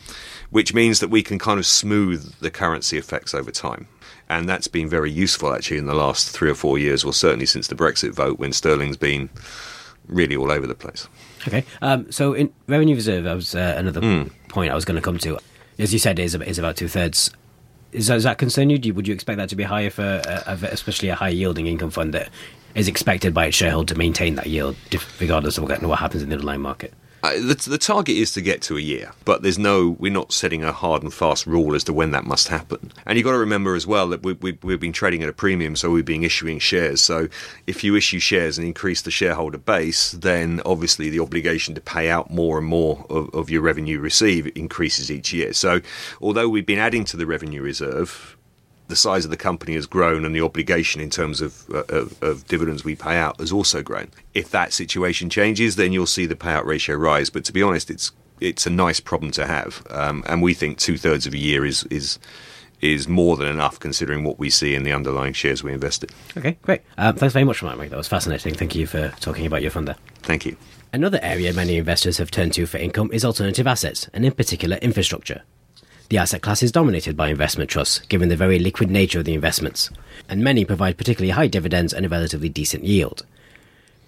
which 0.50 0.74
means 0.74 1.00
that 1.00 1.08
we 1.08 1.22
can 1.22 1.38
kind 1.38 1.58
of 1.58 1.64
smooth 1.64 2.34
the 2.40 2.50
currency 2.50 2.98
effects 2.98 3.32
over 3.32 3.50
time. 3.50 3.88
And 4.28 4.46
that's 4.46 4.68
been 4.68 4.88
very 4.88 5.10
useful 5.10 5.54
actually 5.54 5.78
in 5.78 5.86
the 5.86 5.94
last 5.94 6.28
three 6.28 6.50
or 6.50 6.54
four 6.54 6.78
years, 6.78 7.04
or 7.04 7.14
certainly 7.14 7.46
since 7.46 7.68
the 7.68 7.74
Brexit 7.74 8.12
vote 8.12 8.38
when 8.38 8.52
sterling's 8.52 8.98
been 8.98 9.30
really 10.06 10.36
all 10.36 10.50
over 10.50 10.66
the 10.66 10.74
place. 10.74 11.08
Okay, 11.46 11.64
um, 11.80 12.10
so 12.12 12.34
in 12.34 12.52
revenue 12.66 12.94
reserve, 12.96 13.24
that 13.24 13.34
was 13.34 13.54
uh, 13.54 13.74
another 13.78 14.02
mm. 14.02 14.30
point 14.48 14.70
I 14.70 14.74
was 14.74 14.84
going 14.84 14.96
to 14.96 15.02
come 15.02 15.18
to. 15.18 15.38
As 15.78 15.92
you 15.92 15.98
said, 15.98 16.18
is 16.18 16.34
is 16.34 16.58
about 16.58 16.76
two 16.76 16.88
thirds 16.88 17.30
is 17.92 18.06
that, 18.08 18.14
does 18.14 18.24
you? 18.84 18.94
would 18.94 19.08
you 19.08 19.14
expect 19.14 19.38
that 19.38 19.48
to 19.48 19.56
be 19.56 19.64
higher 19.64 19.90
for, 19.90 20.22
a, 20.24 20.42
a, 20.46 20.66
especially 20.66 21.08
a 21.08 21.14
high 21.14 21.28
yielding 21.28 21.66
income 21.66 21.90
fund 21.90 22.14
that 22.14 22.28
is 22.74 22.88
expected 22.88 23.32
by 23.32 23.46
its 23.46 23.56
shareholder 23.56 23.94
to 23.94 23.98
maintain 23.98 24.34
that 24.34 24.46
yield, 24.46 24.76
regardless 25.20 25.58
of 25.58 25.64
what 25.64 25.98
happens 25.98 26.22
in 26.22 26.28
the 26.28 26.34
underlying 26.34 26.60
market? 26.60 26.92
Uh, 27.28 27.34
the, 27.40 27.66
the, 27.68 27.76
target 27.76 28.16
is 28.16 28.32
to 28.32 28.40
get 28.40 28.62
to 28.62 28.78
a 28.78 28.80
year, 28.80 29.12
but 29.26 29.42
there's 29.42 29.58
no, 29.58 29.90
we're 29.98 30.10
not 30.10 30.32
setting 30.32 30.64
a 30.64 30.72
hard 30.72 31.02
and 31.02 31.12
fast 31.12 31.46
rule 31.46 31.74
as 31.74 31.84
to 31.84 31.92
when 31.92 32.10
that 32.10 32.24
must 32.24 32.48
happen. 32.48 32.90
And 33.04 33.18
you've 33.18 33.26
got 33.26 33.32
to 33.32 33.38
remember 33.38 33.74
as 33.74 33.86
well 33.86 34.08
that 34.08 34.22
we, 34.22 34.32
we, 34.32 34.58
we've 34.62 34.80
been 34.80 34.94
trading 34.94 35.22
at 35.22 35.28
a 35.28 35.34
premium, 35.34 35.76
so 35.76 35.90
we've 35.90 36.06
been 36.06 36.24
issuing 36.24 36.58
shares. 36.58 37.02
So 37.02 37.28
if 37.66 37.84
you 37.84 37.94
issue 37.96 38.18
shares 38.18 38.56
and 38.56 38.66
increase 38.66 39.02
the 39.02 39.10
shareholder 39.10 39.58
base, 39.58 40.12
then 40.12 40.62
obviously 40.64 41.10
the 41.10 41.20
obligation 41.20 41.74
to 41.74 41.82
pay 41.82 42.08
out 42.08 42.30
more 42.30 42.56
and 42.56 42.66
more 42.66 43.04
of, 43.10 43.28
of 43.34 43.50
your 43.50 43.60
revenue 43.60 44.00
received 44.00 44.56
increases 44.56 45.10
each 45.10 45.30
year. 45.30 45.52
So 45.52 45.82
although 46.22 46.48
we've 46.48 46.64
been 46.64 46.78
adding 46.78 47.04
to 47.06 47.18
the 47.18 47.26
revenue 47.26 47.60
reserve, 47.60 48.37
the 48.88 48.96
size 48.96 49.24
of 49.24 49.30
the 49.30 49.36
company 49.36 49.74
has 49.74 49.86
grown 49.86 50.24
and 50.24 50.34
the 50.34 50.40
obligation 50.40 51.00
in 51.00 51.10
terms 51.10 51.40
of, 51.40 51.68
uh, 51.70 51.84
of, 51.88 52.22
of, 52.22 52.46
dividends 52.48 52.84
we 52.84 52.96
pay 52.96 53.16
out 53.16 53.38
has 53.38 53.52
also 53.52 53.82
grown. 53.82 54.08
If 54.34 54.50
that 54.50 54.72
situation 54.72 55.30
changes, 55.30 55.76
then 55.76 55.92
you'll 55.92 56.06
see 56.06 56.26
the 56.26 56.34
payout 56.34 56.64
ratio 56.64 56.96
rise. 56.96 57.30
But 57.30 57.44
to 57.44 57.52
be 57.52 57.62
honest, 57.62 57.90
it's 57.90 58.12
it's 58.40 58.66
a 58.66 58.70
nice 58.70 59.00
problem 59.00 59.32
to 59.32 59.46
have, 59.46 59.84
um, 59.90 60.22
and 60.28 60.40
we 60.40 60.54
think 60.54 60.78
two 60.78 60.96
thirds 60.96 61.26
of 61.26 61.34
a 61.34 61.38
year 61.38 61.64
is 61.64 61.84
is 61.84 62.18
is 62.80 63.08
more 63.08 63.36
than 63.36 63.48
enough 63.48 63.80
considering 63.80 64.22
what 64.22 64.38
we 64.38 64.48
see 64.48 64.74
in 64.74 64.84
the 64.84 64.92
underlying 64.92 65.32
shares 65.32 65.64
we 65.64 65.72
invested. 65.72 66.12
Okay, 66.36 66.56
great. 66.62 66.82
Um, 66.96 67.16
thanks 67.16 67.32
very 67.32 67.44
much 67.44 67.58
for 67.58 67.66
that, 67.66 67.76
Mike. 67.76 67.90
That 67.90 67.96
was 67.96 68.06
fascinating. 68.06 68.54
Thank 68.54 68.76
you 68.76 68.86
for 68.86 69.12
talking 69.20 69.46
about 69.46 69.62
your 69.62 69.72
fund 69.72 69.88
there. 69.88 69.96
Thank 70.22 70.46
you. 70.46 70.56
Another 70.92 71.18
area 71.20 71.52
many 71.52 71.76
investors 71.76 72.18
have 72.18 72.30
turned 72.30 72.54
to 72.54 72.66
for 72.66 72.78
income 72.78 73.10
is 73.12 73.24
alternative 73.24 73.66
assets, 73.66 74.08
and 74.14 74.24
in 74.24 74.32
particular 74.32 74.76
infrastructure. 74.76 75.42
The 76.08 76.16
asset 76.16 76.40
class 76.40 76.62
is 76.62 76.72
dominated 76.72 77.18
by 77.18 77.28
investment 77.28 77.68
trusts, 77.68 77.98
given 78.06 78.30
the 78.30 78.36
very 78.36 78.58
liquid 78.58 78.90
nature 78.90 79.18
of 79.18 79.26
the 79.26 79.34
investments, 79.34 79.90
and 80.26 80.42
many 80.42 80.64
provide 80.64 80.96
particularly 80.96 81.32
high 81.32 81.48
dividends 81.48 81.92
and 81.92 82.06
a 82.06 82.08
relatively 82.08 82.48
decent 82.48 82.84
yield. 82.84 83.26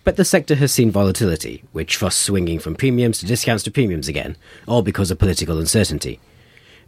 But 0.02 0.16
the 0.16 0.24
sector 0.24 0.54
has 0.54 0.72
seen 0.72 0.90
volatility, 0.90 1.62
with 1.74 1.88
trusts 1.88 2.24
swinging 2.24 2.58
from 2.58 2.74
premiums 2.74 3.18
to 3.18 3.26
discounts 3.26 3.62
to 3.64 3.70
premiums 3.70 4.08
again, 4.08 4.38
all 4.66 4.80
because 4.80 5.10
of 5.10 5.18
political 5.18 5.58
uncertainty. 5.58 6.20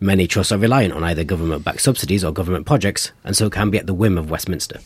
Many 0.01 0.27
trusts 0.27 0.51
are 0.51 0.59
reliant 0.59 0.95
on 0.95 1.05
either 1.05 1.25
government 1.25 1.63
backed 1.63 1.83
subsidies 1.83 2.25
or 2.25 2.33
government 2.33 2.65
projects, 2.65 3.13
and 3.23 3.37
so 3.37 3.51
can 3.51 3.69
be 3.69 3.77
at 3.77 3.87
the 3.87 3.95
whim 3.95 4.17
of 4.17 4.31
Westminster. 4.31 4.81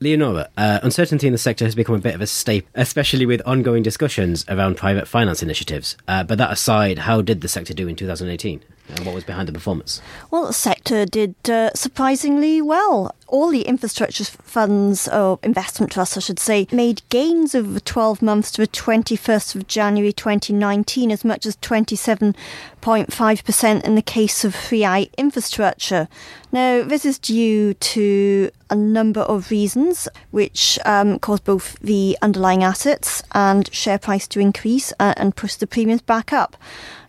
Leonora, 0.00 0.50
uh, 0.58 0.80
uncertainty 0.82 1.28
in 1.28 1.32
the 1.32 1.38
sector 1.38 1.64
has 1.64 1.76
become 1.76 1.94
a 1.94 2.00
bit 2.00 2.14
of 2.16 2.20
a 2.20 2.26
staple, 2.26 2.68
especially 2.74 3.24
with 3.24 3.40
ongoing 3.46 3.84
discussions 3.84 4.44
around 4.48 4.76
private 4.76 5.06
finance 5.06 5.44
initiatives. 5.44 5.96
Uh, 6.08 6.24
but 6.24 6.38
that 6.38 6.52
aside, 6.52 6.98
how 6.98 7.22
did 7.22 7.40
the 7.40 7.48
sector 7.48 7.72
do 7.72 7.86
in 7.86 7.94
2018? 7.94 8.60
And 8.88 9.04
what 9.04 9.14
was 9.14 9.24
behind 9.24 9.48
the 9.48 9.52
performance? 9.52 10.00
Well, 10.30 10.46
the 10.46 10.52
sector 10.52 11.04
did 11.06 11.34
uh, 11.48 11.70
surprisingly 11.74 12.62
well. 12.62 13.12
All 13.26 13.50
the 13.50 13.62
infrastructure 13.62 14.22
funds, 14.24 15.08
or 15.08 15.40
investment 15.42 15.90
trusts, 15.92 16.16
I 16.16 16.20
should 16.20 16.38
say, 16.38 16.68
made 16.70 17.02
gains 17.08 17.56
over 17.56 17.80
12 17.80 18.22
months 18.22 18.52
to 18.52 18.62
the 18.62 18.68
21st 18.68 19.56
of 19.56 19.66
January 19.66 20.12
2019, 20.12 21.10
as 21.10 21.24
much 21.24 21.44
as 21.46 21.56
27.5% 21.56 23.84
in 23.84 23.96
the 23.96 24.02
case 24.02 24.44
of 24.44 24.54
3i 24.54 25.10
infrastructure. 25.16 26.06
Now, 26.52 26.84
this 26.84 27.04
is 27.04 27.18
due 27.18 27.74
to 27.74 28.52
a 28.70 28.76
number 28.76 29.22
of 29.22 29.50
reasons 29.50 30.06
which 30.30 30.78
um, 30.84 31.18
cause 31.18 31.40
both 31.40 31.76
the 31.80 32.16
underlying 32.22 32.62
assets 32.62 33.24
and 33.32 33.68
share 33.74 33.98
price 33.98 34.28
to 34.28 34.38
increase 34.40 34.92
uh, 35.00 35.14
and 35.16 35.34
push 35.34 35.56
the 35.56 35.66
premiums 35.66 36.02
back 36.02 36.32
up. 36.32 36.56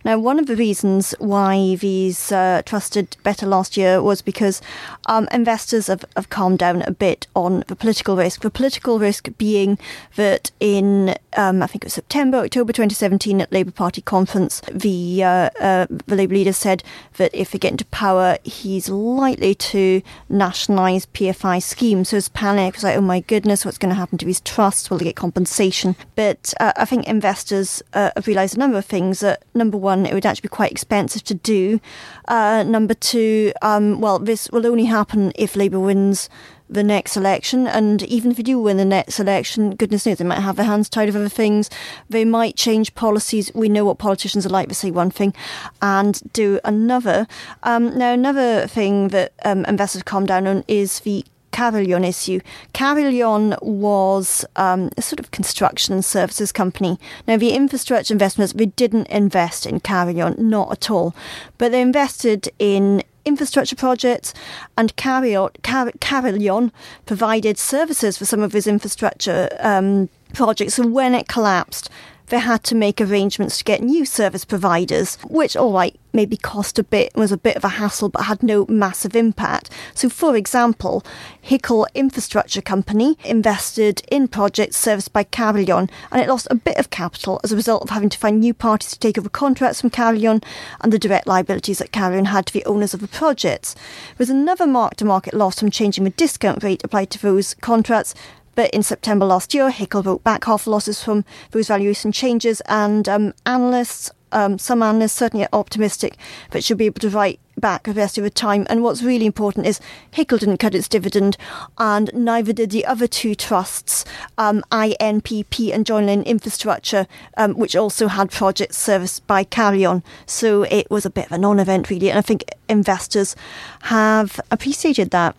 Now, 0.08 0.18
one 0.18 0.38
of 0.38 0.46
the 0.46 0.56
reasons 0.56 1.14
why 1.18 1.74
these 1.74 2.32
uh, 2.32 2.62
trusted 2.64 3.18
better 3.24 3.44
last 3.44 3.76
year 3.76 4.00
was 4.00 4.22
because 4.22 4.62
um, 5.04 5.28
investors 5.30 5.88
have, 5.88 6.02
have, 6.16 6.30
calmed 6.30 6.60
down 6.60 6.80
a 6.80 6.92
bit 6.92 7.26
on 7.36 7.62
the 7.68 7.76
political 7.76 8.16
risk. 8.16 8.40
The 8.40 8.48
political 8.48 8.98
risk 8.98 9.28
being 9.36 9.78
that 10.16 10.50
in, 10.60 11.14
um, 11.36 11.62
I 11.62 11.66
think 11.66 11.84
it 11.84 11.88
was 11.88 11.92
September, 11.92 12.38
October 12.38 12.72
2017 12.72 13.42
at 13.42 13.52
Labour 13.52 13.70
Party 13.70 14.00
conference, 14.00 14.62
the, 14.72 15.24
uh, 15.24 15.50
uh, 15.60 15.86
the 16.06 16.16
Labour 16.16 16.36
leader 16.36 16.54
said 16.54 16.82
that 17.18 17.34
if 17.34 17.50
they 17.50 17.58
get 17.58 17.72
into 17.72 17.84
power, 17.86 18.38
he's 18.44 18.88
likely 18.88 19.54
to 19.56 20.00
nationalise 20.30 21.04
PFI 21.04 21.62
schemes. 21.62 22.08
So 22.08 22.16
his 22.16 22.30
panic 22.30 22.76
was 22.76 22.84
like, 22.84 22.96
oh 22.96 23.02
my 23.02 23.20
goodness, 23.20 23.66
what's 23.66 23.76
going 23.76 23.90
to 23.90 23.94
happen 23.94 24.16
to 24.16 24.24
these 24.24 24.40
trusts? 24.40 24.88
Will 24.88 24.96
they 24.96 25.04
get 25.04 25.16
compensation? 25.16 25.96
But 26.16 26.54
uh, 26.60 26.72
I 26.76 26.86
think 26.86 27.06
investors 27.06 27.82
uh, 27.92 28.10
have 28.16 28.26
realised 28.26 28.56
a 28.56 28.58
number 28.58 28.78
of 28.78 28.86
things. 28.86 29.20
That 29.20 29.42
number 29.54 29.76
one, 29.76 29.97
one, 29.98 30.06
it 30.10 30.14
would 30.14 30.26
actually 30.26 30.48
be 30.48 30.56
quite 30.56 30.72
expensive 30.72 31.22
to 31.24 31.34
do. 31.34 31.80
Uh, 32.26 32.62
number 32.62 32.94
two, 32.94 33.52
um, 33.62 34.00
well, 34.00 34.18
this 34.18 34.48
will 34.50 34.66
only 34.66 34.84
happen 34.86 35.32
if 35.34 35.56
Labour 35.56 35.80
wins 35.80 36.28
the 36.70 36.84
next 36.84 37.16
election. 37.16 37.66
And 37.66 38.02
even 38.02 38.30
if 38.30 38.36
they 38.36 38.42
do 38.42 38.60
win 38.60 38.76
the 38.76 38.84
next 38.84 39.18
election, 39.18 39.74
goodness 39.74 40.04
knows, 40.06 40.18
they 40.18 40.24
might 40.24 40.40
have 40.40 40.56
their 40.56 40.66
hands 40.66 40.88
tied 40.88 41.08
of 41.08 41.16
other 41.16 41.28
things. 41.28 41.70
They 42.08 42.24
might 42.24 42.56
change 42.56 42.94
policies. 42.94 43.50
We 43.54 43.68
know 43.68 43.84
what 43.84 43.98
politicians 43.98 44.44
are 44.44 44.50
like. 44.50 44.68
They 44.68 44.74
say 44.74 44.90
one 44.90 45.10
thing 45.10 45.34
and 45.80 46.20
do 46.32 46.60
another. 46.64 47.26
Um, 47.62 47.96
now, 47.96 48.12
another 48.12 48.66
thing 48.66 49.08
that 49.08 49.32
um, 49.44 49.64
investors 49.64 50.02
calm 50.02 50.26
down 50.26 50.46
on 50.46 50.64
is 50.68 51.00
the 51.00 51.24
Carillion 51.58 52.04
issue. 52.04 52.40
Carillion 52.72 53.56
was 53.60 54.44
um, 54.54 54.90
a 54.96 55.02
sort 55.02 55.18
of 55.18 55.32
construction 55.32 55.92
and 55.92 56.04
services 56.04 56.52
company. 56.52 57.00
Now, 57.26 57.36
the 57.36 57.50
infrastructure 57.50 58.14
investments, 58.14 58.52
they 58.52 58.66
didn't 58.66 59.08
invest 59.08 59.66
in 59.66 59.80
Carillion, 59.80 60.36
not 60.38 60.70
at 60.70 60.88
all, 60.88 61.16
but 61.58 61.72
they 61.72 61.80
invested 61.80 62.48
in 62.60 63.02
infrastructure 63.24 63.74
projects, 63.74 64.32
and 64.76 64.94
Carillion, 64.94 66.72
provided 67.06 67.58
services 67.58 68.16
for 68.16 68.24
some 68.24 68.40
of 68.40 68.52
his 68.52 68.68
infrastructure 68.68 69.48
um, 69.58 70.08
projects. 70.34 70.74
So 70.74 70.86
when 70.86 71.12
it 71.12 71.26
collapsed, 71.26 71.90
they 72.28 72.38
had 72.38 72.62
to 72.64 72.74
make 72.74 73.00
arrangements 73.00 73.58
to 73.58 73.64
get 73.64 73.82
new 73.82 74.04
service 74.04 74.44
providers, 74.44 75.16
which, 75.28 75.56
all 75.56 75.72
right, 75.72 75.98
maybe 76.12 76.36
cost 76.36 76.78
a 76.78 76.82
bit, 76.82 77.14
was 77.14 77.32
a 77.32 77.36
bit 77.36 77.56
of 77.56 77.64
a 77.64 77.68
hassle, 77.68 78.08
but 78.08 78.24
had 78.24 78.42
no 78.42 78.66
massive 78.66 79.14
impact. 79.14 79.70
So, 79.94 80.08
for 80.08 80.36
example, 80.36 81.04
HICL 81.44 81.86
Infrastructure 81.94 82.62
Company 82.62 83.16
invested 83.24 84.02
in 84.10 84.28
projects 84.28 84.76
serviced 84.76 85.12
by 85.12 85.24
Carillion, 85.24 85.88
and 86.10 86.20
it 86.20 86.28
lost 86.28 86.48
a 86.50 86.54
bit 86.54 86.76
of 86.76 86.90
capital 86.90 87.40
as 87.44 87.52
a 87.52 87.56
result 87.56 87.82
of 87.82 87.90
having 87.90 88.08
to 88.08 88.18
find 88.18 88.40
new 88.40 88.54
parties 88.54 88.90
to 88.90 88.98
take 88.98 89.18
over 89.18 89.28
contracts 89.28 89.80
from 89.80 89.90
Carillion 89.90 90.40
and 90.80 90.92
the 90.92 90.98
direct 90.98 91.26
liabilities 91.26 91.78
that 91.78 91.92
Carillion 91.92 92.26
had 92.26 92.46
to 92.46 92.52
the 92.52 92.64
owners 92.64 92.94
of 92.94 93.00
the 93.00 93.08
projects. 93.08 93.74
There 93.74 94.16
was 94.18 94.30
another 94.30 94.66
mark 94.66 94.96
to 94.96 95.04
market 95.04 95.34
loss 95.34 95.60
from 95.60 95.70
changing 95.70 96.04
the 96.04 96.10
discount 96.10 96.62
rate 96.62 96.82
applied 96.84 97.10
to 97.10 97.22
those 97.22 97.54
contracts, 97.54 98.14
but 98.58 98.70
in 98.70 98.82
September 98.82 99.24
last 99.24 99.54
year, 99.54 99.70
HICL 99.70 100.04
wrote 100.04 100.24
back 100.24 100.42
half 100.46 100.66
losses 100.66 101.00
from 101.00 101.24
those 101.52 101.68
valuation 101.68 102.10
changes, 102.10 102.60
and 102.62 103.08
um, 103.08 103.32
analysts, 103.46 104.10
um, 104.32 104.58
some 104.58 104.82
analysts 104.82 105.12
certainly 105.12 105.46
are 105.46 105.60
optimistic 105.60 106.16
that 106.50 106.64
she'll 106.64 106.76
be 106.76 106.86
able 106.86 106.98
to 106.98 107.08
write 107.08 107.38
back 107.56 107.84
the 107.84 107.92
rest 107.92 108.18
of 108.18 108.24
the 108.24 108.30
time. 108.30 108.66
And 108.68 108.82
what's 108.82 109.00
really 109.00 109.26
important 109.26 109.68
is 109.68 109.80
HICL 110.10 110.40
didn't 110.40 110.56
cut 110.56 110.74
its 110.74 110.88
dividend, 110.88 111.36
and 111.78 112.10
neither 112.12 112.52
did 112.52 112.70
the 112.70 112.84
other 112.84 113.06
two 113.06 113.36
trusts, 113.36 114.04
um, 114.38 114.64
INPP 114.72 115.72
and 115.72 115.86
John 115.86 116.06
Laing 116.06 116.24
Infrastructure, 116.24 117.06
um, 117.36 117.54
which 117.54 117.76
also 117.76 118.08
had 118.08 118.28
projects 118.32 118.76
serviced 118.76 119.24
by 119.28 119.44
Carillion. 119.44 120.02
So 120.26 120.64
it 120.64 120.90
was 120.90 121.06
a 121.06 121.10
bit 121.10 121.26
of 121.26 121.32
a 121.32 121.38
non-event, 121.38 121.90
really, 121.90 122.10
and 122.10 122.18
I 122.18 122.22
think 122.22 122.42
investors 122.68 123.36
have 123.82 124.40
appreciated 124.50 125.12
that. 125.12 125.36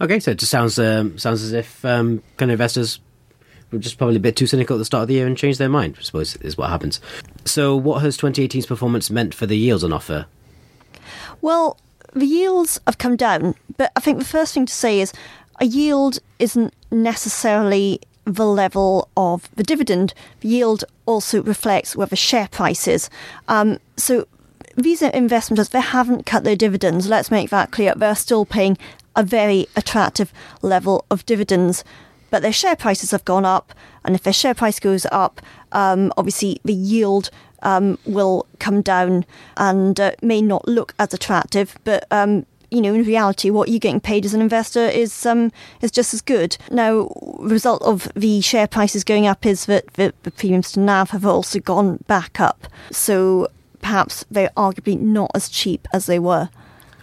Okay, 0.00 0.18
so 0.18 0.32
it 0.32 0.38
just 0.38 0.50
sounds 0.50 0.78
um, 0.78 1.16
sounds 1.18 1.42
as 1.42 1.52
if 1.52 1.84
um, 1.84 2.22
kind 2.36 2.50
of 2.50 2.54
investors 2.54 3.00
were 3.70 3.78
just 3.78 3.98
probably 3.98 4.16
a 4.16 4.20
bit 4.20 4.36
too 4.36 4.46
cynical 4.46 4.76
at 4.76 4.78
the 4.78 4.84
start 4.84 5.02
of 5.02 5.08
the 5.08 5.14
year 5.14 5.26
and 5.26 5.36
changed 5.36 5.58
their 5.58 5.68
mind. 5.68 5.96
I 5.98 6.02
suppose 6.02 6.36
is 6.36 6.58
what 6.58 6.70
happens. 6.70 7.00
So, 7.44 7.76
what 7.76 8.02
has 8.02 8.18
2018's 8.18 8.66
performance 8.66 9.10
meant 9.10 9.34
for 9.34 9.46
the 9.46 9.56
yields 9.56 9.84
on 9.84 9.92
offer? 9.92 10.26
Well, 11.40 11.78
the 12.12 12.26
yields 12.26 12.80
have 12.86 12.98
come 12.98 13.16
down, 13.16 13.54
but 13.76 13.92
I 13.96 14.00
think 14.00 14.18
the 14.18 14.24
first 14.24 14.54
thing 14.54 14.66
to 14.66 14.72
say 14.72 15.00
is 15.00 15.12
a 15.60 15.66
yield 15.66 16.18
isn't 16.38 16.74
necessarily 16.90 18.00
the 18.24 18.46
level 18.46 19.08
of 19.16 19.48
the 19.54 19.62
dividend. 19.62 20.14
The 20.40 20.48
yield 20.48 20.84
also 21.06 21.42
reflects 21.42 21.94
where 21.94 22.06
the 22.06 22.16
share 22.16 22.48
price 22.48 22.88
is. 22.88 23.10
Um, 23.48 23.78
so 23.96 24.26
these 24.76 25.02
investments, 25.02 25.68
they 25.70 25.80
haven't 25.80 26.26
cut 26.26 26.44
their 26.44 26.56
dividends. 26.56 27.08
Let's 27.08 27.30
make 27.30 27.50
that 27.50 27.70
clear. 27.70 27.94
They're 27.94 28.14
still 28.14 28.44
paying 28.44 28.78
a 29.16 29.22
very 29.22 29.66
attractive 29.76 30.32
level 30.62 31.04
of 31.10 31.26
dividends. 31.26 31.84
But 32.30 32.42
their 32.42 32.52
share 32.52 32.76
prices 32.76 33.12
have 33.12 33.24
gone 33.24 33.44
up, 33.44 33.72
and 34.04 34.14
if 34.14 34.22
their 34.22 34.32
share 34.32 34.54
price 34.54 34.80
goes 34.80 35.06
up, 35.12 35.40
um, 35.72 36.12
obviously 36.16 36.60
the 36.64 36.74
yield 36.74 37.30
um, 37.62 37.98
will 38.04 38.46
come 38.58 38.82
down 38.82 39.24
and 39.56 39.98
uh, 39.98 40.12
may 40.22 40.42
not 40.42 40.66
look 40.66 40.94
as 40.98 41.14
attractive. 41.14 41.76
But 41.84 42.06
um, 42.10 42.46
you 42.70 42.80
know, 42.80 42.92
in 42.92 43.04
reality, 43.04 43.50
what 43.50 43.68
you're 43.68 43.78
getting 43.78 44.00
paid 44.00 44.24
as 44.24 44.34
an 44.34 44.40
investor 44.40 44.86
is 44.86 45.24
um, 45.24 45.52
is 45.80 45.90
just 45.90 46.12
as 46.12 46.20
good. 46.20 46.56
Now, 46.70 47.08
result 47.38 47.82
of 47.82 48.10
the 48.14 48.40
share 48.40 48.66
prices 48.66 49.04
going 49.04 49.26
up 49.26 49.46
is 49.46 49.66
that 49.66 49.86
the, 49.94 50.12
the 50.24 50.32
premiums 50.32 50.72
to 50.72 50.80
NAV 50.80 51.10
have 51.10 51.24
also 51.24 51.60
gone 51.60 51.98
back 52.08 52.40
up. 52.40 52.66
So 52.90 53.48
perhaps 53.80 54.24
they're 54.30 54.50
arguably 54.56 54.98
not 54.98 55.30
as 55.34 55.48
cheap 55.48 55.86
as 55.92 56.06
they 56.06 56.18
were. 56.18 56.48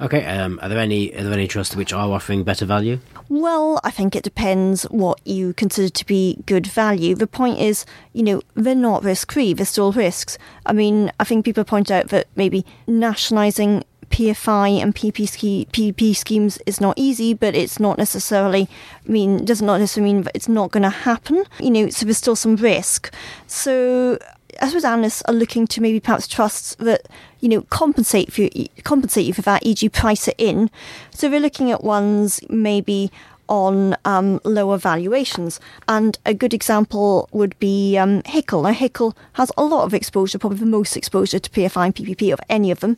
Okay. 0.01 0.25
Um, 0.25 0.59
are 0.61 0.69
there 0.69 0.79
any 0.79 1.13
are 1.15 1.23
there 1.23 1.33
any 1.33 1.47
trusts 1.47 1.75
which 1.75 1.93
are 1.93 2.09
offering 2.11 2.43
better 2.43 2.65
value? 2.65 2.99
Well, 3.29 3.79
I 3.83 3.91
think 3.91 4.15
it 4.15 4.23
depends 4.23 4.83
what 4.83 5.19
you 5.25 5.53
consider 5.53 5.89
to 5.89 6.05
be 6.05 6.39
good 6.45 6.65
value. 6.65 7.13
The 7.13 7.27
point 7.27 7.59
is, 7.59 7.85
you 8.13 8.23
know, 8.23 8.41
they're 8.55 8.73
not 8.75 9.03
risk 9.03 9.31
free; 9.31 9.53
they're 9.53 9.65
still 9.65 9.91
risks. 9.91 10.37
I 10.65 10.73
mean, 10.73 11.11
I 11.19 11.23
think 11.23 11.45
people 11.45 11.63
point 11.63 11.91
out 11.91 12.07
that 12.09 12.27
maybe 12.35 12.65
nationalising 12.87 13.83
PFI 14.11 14.81
and 14.81 14.93
PP, 14.93 15.67
PP 15.67 16.15
schemes 16.15 16.59
is 16.65 16.81
not 16.81 16.95
easy, 16.97 17.33
but 17.33 17.55
it's 17.55 17.79
not 17.79 17.97
necessarily 17.97 18.67
I 19.07 19.11
mean 19.11 19.45
does 19.45 19.61
not 19.61 19.79
necessarily 19.79 20.13
mean 20.13 20.23
that 20.23 20.35
it's 20.35 20.49
not 20.49 20.71
going 20.71 20.83
to 20.83 20.89
happen. 20.89 21.45
You 21.59 21.71
know, 21.71 21.89
so 21.89 22.05
there's 22.05 22.17
still 22.17 22.35
some 22.35 22.55
risk. 22.55 23.13
So 23.47 24.19
Suppose 24.61 24.85
analysts 24.85 25.21
are 25.23 25.33
looking 25.33 25.65
to 25.67 25.81
maybe 25.81 25.99
perhaps 25.99 26.27
trusts 26.27 26.75
that 26.75 27.07
you 27.39 27.49
know 27.49 27.61
compensate 27.63 28.31
for 28.31 28.47
compensate 28.83 29.25
you 29.25 29.33
for 29.33 29.41
that, 29.41 29.65
e.g., 29.65 29.87
price 29.89 30.27
it 30.27 30.35
in. 30.37 30.69
So 31.11 31.29
we're 31.29 31.39
looking 31.39 31.71
at 31.71 31.83
ones 31.83 32.39
maybe 32.49 33.11
on 33.51 33.97
um, 34.05 34.39
lower 34.45 34.77
valuations. 34.77 35.59
And 35.89 36.17
a 36.25 36.33
good 36.33 36.53
example 36.53 37.27
would 37.33 37.59
be 37.59 37.97
um, 37.97 38.21
HICL. 38.21 38.63
Now, 38.63 38.71
HICL 38.71 39.13
has 39.33 39.51
a 39.57 39.65
lot 39.65 39.83
of 39.83 39.93
exposure, 39.93 40.39
probably 40.39 40.59
the 40.59 40.65
most 40.65 40.95
exposure 40.95 41.37
to 41.37 41.49
PFI 41.49 41.85
and 41.85 41.95
PPP 41.95 42.31
of 42.31 42.39
any 42.49 42.71
of 42.71 42.79
them, 42.79 42.97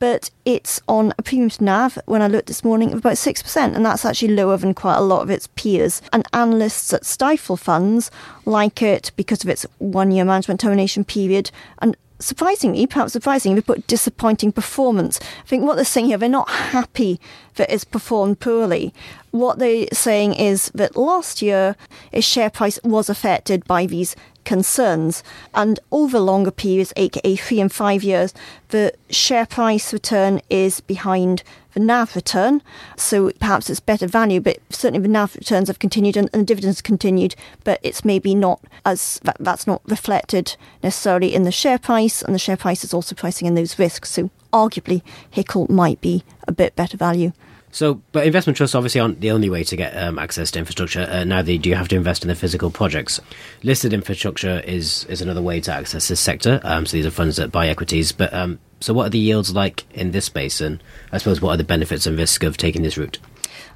but 0.00 0.30
it's 0.44 0.80
on 0.88 1.14
a 1.16 1.22
premium 1.22 1.50
to 1.50 1.62
NAV 1.62 1.98
when 2.06 2.20
I 2.20 2.26
looked 2.26 2.48
this 2.48 2.64
morning 2.64 2.92
of 2.92 2.98
about 2.98 3.12
6%, 3.12 3.76
and 3.76 3.86
that's 3.86 4.04
actually 4.04 4.34
lower 4.34 4.56
than 4.56 4.74
quite 4.74 4.96
a 4.96 5.02
lot 5.02 5.22
of 5.22 5.30
its 5.30 5.46
peers. 5.46 6.02
And 6.12 6.26
analysts 6.32 6.92
at 6.92 7.02
Stifel 7.02 7.56
funds 7.56 8.10
like 8.44 8.82
it 8.82 9.12
because 9.14 9.44
of 9.44 9.50
its 9.50 9.64
one 9.78 10.10
year 10.10 10.24
management 10.24 10.58
termination 10.58 11.04
period 11.04 11.52
and 11.78 11.96
surprisingly, 12.22 12.86
perhaps 12.86 13.12
surprisingly, 13.12 13.60
put 13.60 13.86
disappointing 13.86 14.52
performance. 14.52 15.20
I 15.20 15.46
think 15.46 15.64
what 15.64 15.76
they're 15.76 15.84
saying 15.84 16.06
here, 16.06 16.18
they're 16.18 16.28
not 16.28 16.48
happy 16.48 17.20
that 17.56 17.72
it's 17.72 17.84
performed 17.84 18.40
poorly. 18.40 18.94
What 19.30 19.58
they're 19.58 19.86
saying 19.92 20.34
is 20.34 20.70
that 20.74 20.96
last 20.96 21.42
year, 21.42 21.76
its 22.10 22.26
share 22.26 22.50
price 22.50 22.78
was 22.84 23.08
affected 23.08 23.64
by 23.64 23.86
these 23.86 24.16
concerns. 24.44 25.22
And 25.54 25.80
over 25.90 26.18
longer 26.18 26.50
periods, 26.50 26.92
aka 26.96 27.36
three 27.36 27.60
and 27.60 27.72
five 27.72 28.02
years, 28.02 28.34
the 28.68 28.92
share 29.10 29.46
price 29.46 29.92
return 29.92 30.40
is 30.50 30.80
behind 30.80 31.42
the 31.74 31.80
NAV 31.80 32.16
return. 32.16 32.62
So 32.96 33.30
perhaps 33.40 33.70
it's 33.70 33.80
better 33.80 34.06
value, 34.06 34.40
but 34.40 34.58
certainly 34.70 35.00
the 35.00 35.08
NAV 35.08 35.36
returns 35.36 35.68
have 35.68 35.78
continued 35.78 36.16
and, 36.16 36.28
and 36.32 36.42
the 36.42 36.46
dividends 36.46 36.82
continued, 36.82 37.34
but 37.64 37.80
it's 37.82 38.04
maybe 38.04 38.34
not 38.34 38.60
as 38.84 39.20
that, 39.24 39.36
that's 39.40 39.66
not 39.66 39.82
reflected 39.86 40.56
necessarily 40.82 41.34
in 41.34 41.44
the 41.44 41.52
share 41.52 41.78
price, 41.78 42.22
and 42.22 42.34
the 42.34 42.38
share 42.38 42.56
price 42.56 42.84
is 42.84 42.94
also 42.94 43.14
pricing 43.14 43.46
in 43.46 43.54
those 43.54 43.78
risks. 43.78 44.10
So 44.10 44.30
arguably 44.52 45.02
HICL 45.34 45.70
might 45.70 46.00
be 46.00 46.24
a 46.46 46.52
bit 46.52 46.76
better 46.76 46.96
value. 46.96 47.32
So, 47.72 48.02
but 48.12 48.26
investment 48.26 48.58
trusts 48.58 48.74
obviously 48.74 49.00
aren't 49.00 49.20
the 49.20 49.30
only 49.30 49.48
way 49.48 49.64
to 49.64 49.76
get 49.76 49.96
um, 49.96 50.18
access 50.18 50.50
to 50.52 50.58
infrastructure. 50.58 51.08
Uh, 51.10 51.24
now 51.24 51.40
they 51.40 51.56
do 51.56 51.70
you 51.70 51.74
have 51.74 51.88
to 51.88 51.96
invest 51.96 52.22
in 52.22 52.28
the 52.28 52.34
physical 52.34 52.70
projects. 52.70 53.18
Listed 53.62 53.94
infrastructure 53.94 54.60
is 54.60 55.04
is 55.06 55.22
another 55.22 55.42
way 55.42 55.58
to 55.60 55.72
access 55.72 56.08
this 56.08 56.20
sector. 56.20 56.60
Um, 56.64 56.84
so 56.84 56.96
these 56.96 57.06
are 57.06 57.10
funds 57.10 57.36
that 57.36 57.50
buy 57.50 57.68
equities. 57.68 58.12
But 58.12 58.32
um, 58.34 58.58
so, 58.80 58.92
what 58.92 59.06
are 59.06 59.10
the 59.10 59.18
yields 59.18 59.54
like 59.54 59.84
in 59.92 60.10
this 60.10 60.26
space? 60.26 60.60
And 60.60 60.82
I 61.12 61.18
suppose 61.18 61.40
what 61.40 61.52
are 61.52 61.56
the 61.56 61.64
benefits 61.64 62.06
and 62.06 62.18
risks 62.18 62.44
of 62.44 62.58
taking 62.58 62.82
this 62.82 62.98
route? 62.98 63.18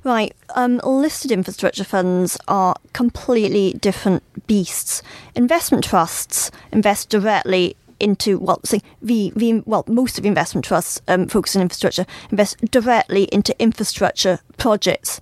Right. 0.04 0.34
Um, 0.54 0.80
listed 0.84 1.32
infrastructure 1.32 1.82
funds 1.82 2.38
are 2.48 2.76
completely 2.92 3.72
different 3.74 4.22
beasts. 4.46 5.02
Investment 5.34 5.84
trusts 5.84 6.50
invest 6.70 7.08
directly 7.08 7.76
into 8.00 8.38
well, 8.38 8.60
the, 9.00 9.32
the 9.34 9.62
well, 9.66 9.84
most 9.88 10.18
of 10.18 10.22
the 10.22 10.28
investment 10.28 10.64
trusts 10.64 11.00
um, 11.08 11.26
focus 11.28 11.56
on 11.56 11.62
infrastructure 11.62 12.06
invest 12.30 12.58
directly 12.70 13.24
into 13.24 13.58
infrastructure 13.60 14.40
projects. 14.56 15.20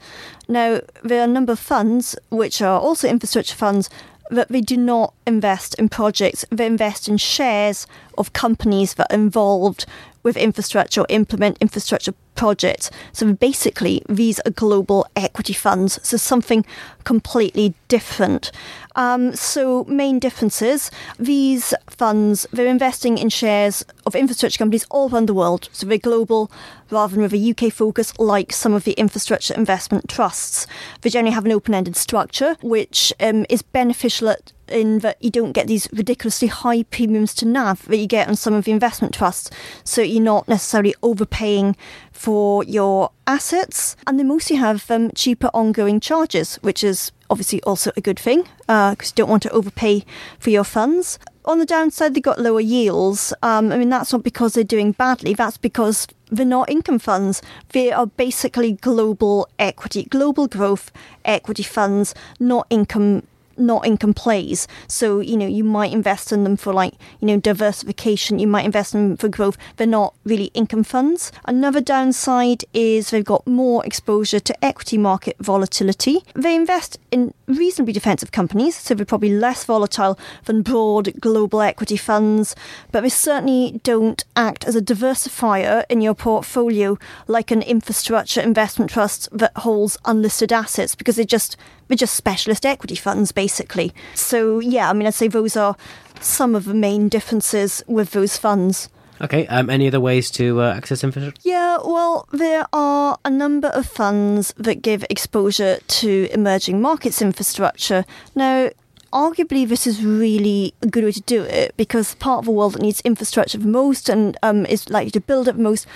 Now 0.48 0.80
there 1.02 1.20
are 1.20 1.24
a 1.24 1.28
number 1.28 1.52
of 1.52 1.58
funds 1.58 2.16
which 2.30 2.60
are 2.60 2.80
also 2.80 3.08
infrastructure 3.08 3.54
funds 3.54 3.90
that 4.30 4.48
they 4.48 4.60
do 4.60 4.76
not 4.76 5.14
invest 5.26 5.74
in 5.74 5.88
projects. 5.88 6.44
They 6.50 6.66
invest 6.66 7.08
in 7.08 7.18
shares 7.18 7.86
of 8.16 8.32
companies 8.32 8.94
that 8.94 9.12
are 9.12 9.14
involved 9.14 9.86
with 10.22 10.36
infrastructure 10.36 11.02
or 11.02 11.06
implement 11.10 11.58
infrastructure 11.60 12.14
projects. 12.34 12.90
So 13.12 13.32
basically, 13.34 14.02
these 14.08 14.40
are 14.40 14.50
global 14.50 15.06
equity 15.14 15.52
funds, 15.52 16.00
so 16.02 16.16
something 16.16 16.64
completely 17.04 17.74
different. 17.88 18.50
Um, 18.96 19.34
so, 19.34 19.84
main 19.84 20.18
differences 20.18 20.90
these 21.18 21.74
funds, 21.88 22.46
they're 22.52 22.66
investing 22.66 23.18
in 23.18 23.28
shares 23.28 23.84
of 24.06 24.14
infrastructure 24.14 24.58
companies 24.58 24.86
all 24.90 25.10
around 25.10 25.28
the 25.28 25.34
world. 25.34 25.68
So, 25.72 25.86
they're 25.86 25.98
global 25.98 26.50
rather 26.90 27.14
than 27.14 27.22
with 27.22 27.34
a 27.34 27.50
UK 27.50 27.72
focus, 27.72 28.16
like 28.18 28.52
some 28.52 28.72
of 28.72 28.84
the 28.84 28.92
infrastructure 28.92 29.54
investment 29.54 30.08
trusts. 30.08 30.66
They 31.00 31.10
generally 31.10 31.34
have 31.34 31.44
an 31.44 31.52
open 31.52 31.74
ended 31.74 31.96
structure, 31.96 32.56
which 32.62 33.12
um, 33.20 33.46
is 33.48 33.62
beneficial 33.62 34.28
at 34.28 34.52
in 34.68 35.00
that 35.00 35.22
you 35.22 35.30
don't 35.30 35.52
get 35.52 35.66
these 35.66 35.88
ridiculously 35.92 36.48
high 36.48 36.82
premiums 36.84 37.34
to 37.34 37.46
NAV 37.46 37.84
that 37.86 37.96
you 37.96 38.06
get 38.06 38.28
on 38.28 38.36
some 38.36 38.54
of 38.54 38.64
the 38.64 38.72
investment 38.72 39.14
trusts. 39.14 39.50
So 39.84 40.00
you're 40.00 40.22
not 40.22 40.48
necessarily 40.48 40.94
overpaying 41.02 41.76
for 42.14 42.64
your 42.64 43.10
assets, 43.26 43.96
and 44.06 44.18
they 44.18 44.24
mostly 44.24 44.56
have 44.56 44.90
um, 44.90 45.10
cheaper 45.14 45.50
ongoing 45.52 46.00
charges, 46.00 46.56
which 46.62 46.82
is 46.82 47.12
obviously 47.28 47.60
also 47.64 47.90
a 47.96 48.00
good 48.00 48.18
thing 48.18 48.44
because 48.60 48.68
uh, 48.68 48.94
you 49.00 49.12
don't 49.16 49.28
want 49.28 49.42
to 49.42 49.50
overpay 49.50 50.04
for 50.38 50.50
your 50.50 50.64
funds. 50.64 51.18
On 51.44 51.58
the 51.58 51.66
downside, 51.66 52.14
they 52.14 52.20
got 52.20 52.40
lower 52.40 52.60
yields. 52.60 53.34
Um, 53.42 53.70
I 53.72 53.76
mean, 53.76 53.90
that's 53.90 54.12
not 54.12 54.22
because 54.22 54.54
they're 54.54 54.64
doing 54.64 54.92
badly. 54.92 55.34
That's 55.34 55.58
because 55.58 56.06
they're 56.30 56.46
not 56.46 56.70
income 56.70 56.98
funds. 56.98 57.42
They 57.72 57.92
are 57.92 58.06
basically 58.06 58.72
global 58.72 59.46
equity, 59.58 60.04
global 60.04 60.46
growth 60.46 60.90
equity 61.24 61.64
funds, 61.64 62.14
not 62.40 62.66
income 62.70 63.24
not 63.56 63.86
income 63.86 64.14
plays. 64.14 64.66
So, 64.88 65.20
you 65.20 65.36
know, 65.36 65.46
you 65.46 65.64
might 65.64 65.92
invest 65.92 66.32
in 66.32 66.44
them 66.44 66.56
for 66.56 66.72
like, 66.72 66.94
you 67.20 67.26
know, 67.26 67.38
diversification, 67.38 68.38
you 68.38 68.46
might 68.46 68.64
invest 68.64 68.94
in 68.94 69.08
them 69.10 69.16
for 69.16 69.28
growth. 69.28 69.56
They're 69.76 69.86
not 69.86 70.14
really 70.24 70.50
income 70.54 70.84
funds. 70.84 71.32
Another 71.44 71.80
downside 71.80 72.64
is 72.72 73.10
they've 73.10 73.24
got 73.24 73.46
more 73.46 73.84
exposure 73.84 74.40
to 74.40 74.64
equity 74.64 74.98
market 74.98 75.36
volatility. 75.38 76.24
They 76.34 76.54
invest 76.54 76.98
in 77.10 77.34
reasonably 77.46 77.92
defensive 77.92 78.32
companies, 78.32 78.76
so 78.76 78.94
they're 78.94 79.06
probably 79.06 79.30
less 79.30 79.64
volatile 79.64 80.18
than 80.44 80.62
broad 80.62 81.12
global 81.20 81.60
equity 81.60 81.96
funds, 81.96 82.54
but 82.92 83.02
they 83.02 83.08
certainly 83.08 83.80
don't 83.82 84.24
act 84.36 84.64
as 84.64 84.76
a 84.76 84.82
diversifier 84.82 85.84
in 85.88 86.00
your 86.00 86.14
portfolio 86.14 86.98
like 87.26 87.50
an 87.50 87.62
infrastructure 87.62 88.40
investment 88.40 88.90
trust 88.90 89.28
that 89.32 89.56
holds 89.58 89.96
unlisted 90.04 90.52
assets 90.52 90.94
because 90.94 91.16
they 91.16 91.24
just 91.24 91.56
they're 91.88 91.96
just 91.96 92.14
specialist 92.14 92.64
equity 92.64 92.94
funds, 92.94 93.30
basically. 93.32 93.92
So, 94.14 94.58
yeah, 94.58 94.88
I 94.88 94.92
mean, 94.94 95.06
I'd 95.06 95.14
say 95.14 95.28
those 95.28 95.56
are 95.56 95.76
some 96.20 96.54
of 96.54 96.64
the 96.64 96.74
main 96.74 97.08
differences 97.08 97.82
with 97.86 98.12
those 98.12 98.38
funds. 98.38 98.88
Okay, 99.20 99.46
um, 99.46 99.70
any 99.70 99.86
other 99.86 100.00
ways 100.00 100.30
to 100.32 100.60
uh, 100.60 100.74
access 100.74 101.04
infrastructure? 101.04 101.40
Yeah, 101.44 101.78
well, 101.84 102.28
there 102.32 102.66
are 102.72 103.18
a 103.24 103.30
number 103.30 103.68
of 103.68 103.86
funds 103.86 104.52
that 104.56 104.82
give 104.82 105.04
exposure 105.08 105.78
to 105.86 106.28
emerging 106.32 106.80
markets 106.80 107.22
infrastructure. 107.22 108.04
Now, 108.34 108.70
arguably 109.12 109.66
this 109.66 109.86
is 109.86 110.04
really 110.04 110.74
a 110.82 110.88
good 110.88 111.04
way 111.04 111.12
to 111.12 111.20
do 111.22 111.42
it 111.44 111.72
because 111.76 112.16
part 112.16 112.40
of 112.40 112.46
the 112.46 112.50
world 112.50 112.74
that 112.74 112.82
needs 112.82 113.00
infrastructure 113.02 113.56
the 113.56 113.68
most 113.68 114.08
and 114.08 114.36
um, 114.42 114.66
is 114.66 114.90
likely 114.90 115.12
to 115.12 115.20
build 115.20 115.46
the 115.46 115.52
most 115.54 115.86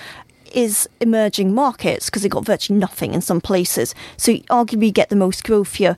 is 0.53 0.89
emerging 0.99 1.53
markets 1.53 2.05
because 2.05 2.23
they've 2.23 2.31
got 2.31 2.45
virtually 2.45 2.79
nothing 2.79 3.13
in 3.13 3.21
some 3.21 3.41
places. 3.41 3.93
So 4.17 4.33
arguably 4.49 4.85
you 4.85 4.91
get 4.91 5.09
the 5.09 5.15
most 5.15 5.43
growth 5.43 5.75
here. 5.75 5.97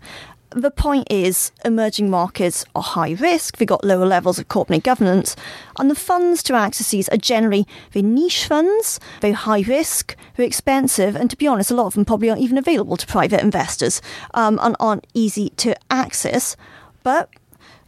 The 0.54 0.70
point 0.70 1.08
is, 1.10 1.54
emerging 1.64 2.10
markets 2.10 2.66
are 2.76 2.82
high 2.82 3.12
risk, 3.12 3.56
they've 3.56 3.68
got 3.68 3.86
lower 3.86 4.06
levels 4.06 4.38
of 4.38 4.50
corporate 4.50 4.84
governance, 4.84 5.34
and 5.80 5.90
the 5.90 5.96
funds 5.96 6.44
to 6.44 6.56
access 6.56 6.92
these 6.92 7.08
are 7.08 7.16
generally 7.16 7.66
very 7.92 8.04
niche 8.04 8.48
funds, 8.48 9.00
very 9.22 9.32
high 9.32 9.62
risk, 9.62 10.18
very 10.36 10.48
expensive, 10.48 11.16
and 11.16 11.30
to 11.30 11.38
be 11.38 11.48
honest, 11.48 11.72
a 11.72 11.74
lot 11.74 11.86
of 11.86 11.94
them 11.94 12.04
probably 12.04 12.30
aren't 12.30 12.42
even 12.42 12.58
available 12.58 12.98
to 12.98 13.08
private 13.08 13.40
investors 13.40 14.02
um, 14.34 14.60
and 14.62 14.76
aren't 14.78 15.08
easy 15.14 15.52
to 15.52 15.74
access. 15.90 16.58
But 17.02 17.30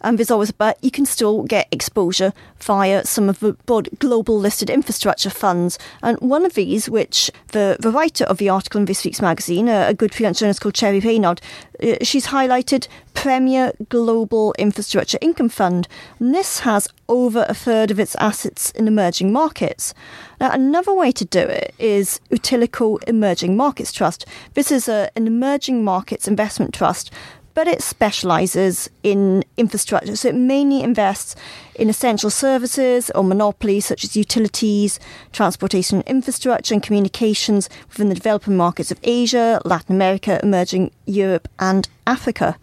there's 0.04 0.32
always 0.32 0.52
but 0.52 0.78
you 0.84 0.92
can 0.92 1.06
still 1.06 1.44
get 1.44 1.68
exposure 1.72 2.34
via 2.60 3.06
some 3.06 3.30
of 3.30 3.40
the 3.40 3.54
global 4.00 4.38
listed 4.38 4.70
infrastructure 4.70 5.30
funds. 5.30 5.80
And 6.02 6.18
one 6.20 6.46
of 6.46 6.54
these, 6.54 6.90
which 6.90 7.32
the, 7.50 7.78
the 7.80 7.92
writer 7.92 8.26
of 8.26 8.38
the 8.38 8.50
article 8.50 8.80
in 8.80 8.86
this 8.86 9.04
week's 9.04 9.22
magazine, 9.22 9.68
a, 9.68 9.88
a 9.88 9.94
good 9.94 10.14
freelance 10.14 10.40
journalist 10.40 10.62
called 10.62 10.76
Cherry 10.76 11.00
Reynard, 11.00 11.42
uh, 11.82 11.96
she's 12.02 12.28
highlighted 12.28 12.88
Premier 13.14 13.74
Global 13.90 14.54
Infrastructure 14.58 15.18
Income 15.22 15.50
Fund. 15.50 15.88
And 16.20 16.34
this 16.34 16.60
has 16.60 16.88
over 17.08 17.46
a 17.48 17.54
third 17.54 17.92
of 17.92 18.00
its 18.00 18.16
assets 18.16 18.72
in 18.72 18.88
emerging 18.88 19.32
markets. 19.32 19.94
Now, 20.40 20.52
another 20.52 20.94
way 20.94 21.12
to 21.14 21.26
do 21.26 21.40
it 21.40 21.74
is 21.80 22.20
Utilico 22.30 23.02
Emerging 23.08 23.56
Markets 23.56 23.92
Trust. 23.92 24.26
This 24.54 24.72
is 24.72 24.88
a, 24.88 25.10
an 25.16 25.28
emerging 25.28 25.84
markets 25.84 26.28
investment 26.28 26.74
trust 26.74 27.12
but 27.54 27.68
it 27.68 27.82
specialises 27.82 28.90
in 29.04 29.44
infrastructure. 29.58 30.16
So 30.16 30.30
it 30.30 30.36
mainly 30.36 30.82
invests 30.82 31.36
in 31.76 31.90
essential 31.90 32.30
services 32.30 33.12
or 33.12 33.24
monopolies 33.24 33.86
such 33.86 34.04
as 34.04 34.16
utilities, 34.16 35.00
transportation 35.32 36.02
infrastructure, 36.02 36.74
and 36.74 36.84
communications 36.84 37.70
within 37.90 38.10
the 38.10 38.16
developing 38.16 38.58
markets 38.58 38.92
of 38.92 39.00
Asia, 39.04 39.62
Latin 39.66 39.96
America, 39.96 40.40
emerging 40.44 40.92
Europe, 41.06 41.48
and 41.60 41.88
Africa. 42.08 42.58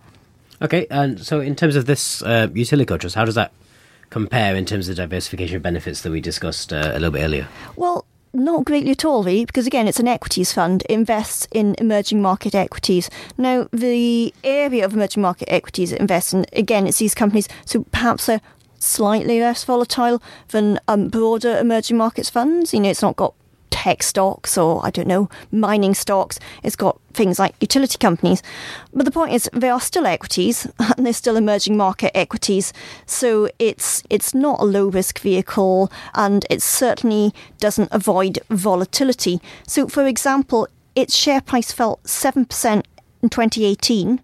Okay, 0.62 0.86
and 0.90 1.20
so 1.20 1.40
in 1.40 1.56
terms 1.56 1.76
of 1.76 1.86
this 1.86 2.22
uh, 2.22 2.48
Utilico 2.48 2.98
trust, 2.98 3.14
how 3.14 3.24
does 3.24 3.34
that 3.34 3.52
compare 4.10 4.54
in 4.56 4.66
terms 4.66 4.88
of 4.88 4.96
the 4.96 5.02
diversification 5.02 5.62
benefits 5.62 6.02
that 6.02 6.10
we 6.10 6.20
discussed 6.20 6.72
uh, 6.72 6.90
a 6.92 6.94
little 6.94 7.12
bit 7.12 7.22
earlier? 7.22 7.48
Well, 7.76 8.04
not 8.32 8.64
greatly 8.64 8.92
at 8.92 9.04
all, 9.04 9.22
really, 9.22 9.44
because 9.44 9.66
again, 9.66 9.88
it's 9.88 10.00
an 10.00 10.08
equities 10.08 10.52
fund. 10.52 10.82
Invests 10.88 11.48
in 11.52 11.74
emerging 11.78 12.22
market 12.22 12.54
equities. 12.54 13.10
Now, 13.36 13.68
the 13.72 14.34
area 14.44 14.84
of 14.84 14.94
emerging 14.94 15.22
market 15.22 15.48
equities 15.52 15.92
it 15.92 16.00
invests 16.00 16.32
in, 16.32 16.46
again, 16.52 16.86
it's 16.86 16.98
these 16.98 17.14
companies, 17.14 17.48
so 17.64 17.84
perhaps 17.90 18.26
they're 18.26 18.40
slightly 18.78 19.40
less 19.40 19.64
volatile 19.64 20.22
than 20.48 20.80
um, 20.88 21.08
broader 21.08 21.58
emerging 21.58 21.96
markets 21.96 22.30
funds. 22.30 22.72
You 22.72 22.80
know, 22.80 22.90
it's 22.90 23.02
not 23.02 23.16
got 23.16 23.34
tech 23.80 24.02
stocks 24.02 24.58
or, 24.58 24.84
I 24.84 24.90
don't 24.90 25.08
know, 25.08 25.30
mining 25.50 25.94
stocks. 25.94 26.38
It's 26.62 26.76
got 26.76 27.00
things 27.14 27.38
like 27.38 27.54
utility 27.62 27.96
companies. 27.96 28.42
But 28.92 29.06
the 29.06 29.10
point 29.10 29.32
is, 29.32 29.48
they 29.54 29.70
are 29.70 29.80
still 29.80 30.04
equities 30.04 30.66
and 30.78 31.06
they're 31.06 31.14
still 31.14 31.36
emerging 31.36 31.78
market 31.78 32.14
equities. 32.14 32.74
So 33.06 33.48
it's, 33.58 34.02
it's 34.10 34.34
not 34.34 34.60
a 34.60 34.64
low 34.64 34.88
risk 34.88 35.18
vehicle 35.20 35.90
and 36.14 36.44
it 36.50 36.60
certainly 36.60 37.32
doesn't 37.58 37.88
avoid 37.90 38.38
volatility. 38.50 39.40
So, 39.66 39.88
for 39.88 40.06
example, 40.06 40.68
its 40.94 41.16
share 41.16 41.40
price 41.40 41.72
fell 41.72 42.00
7% 42.04 42.84
in 43.22 43.28
2018 43.30 44.20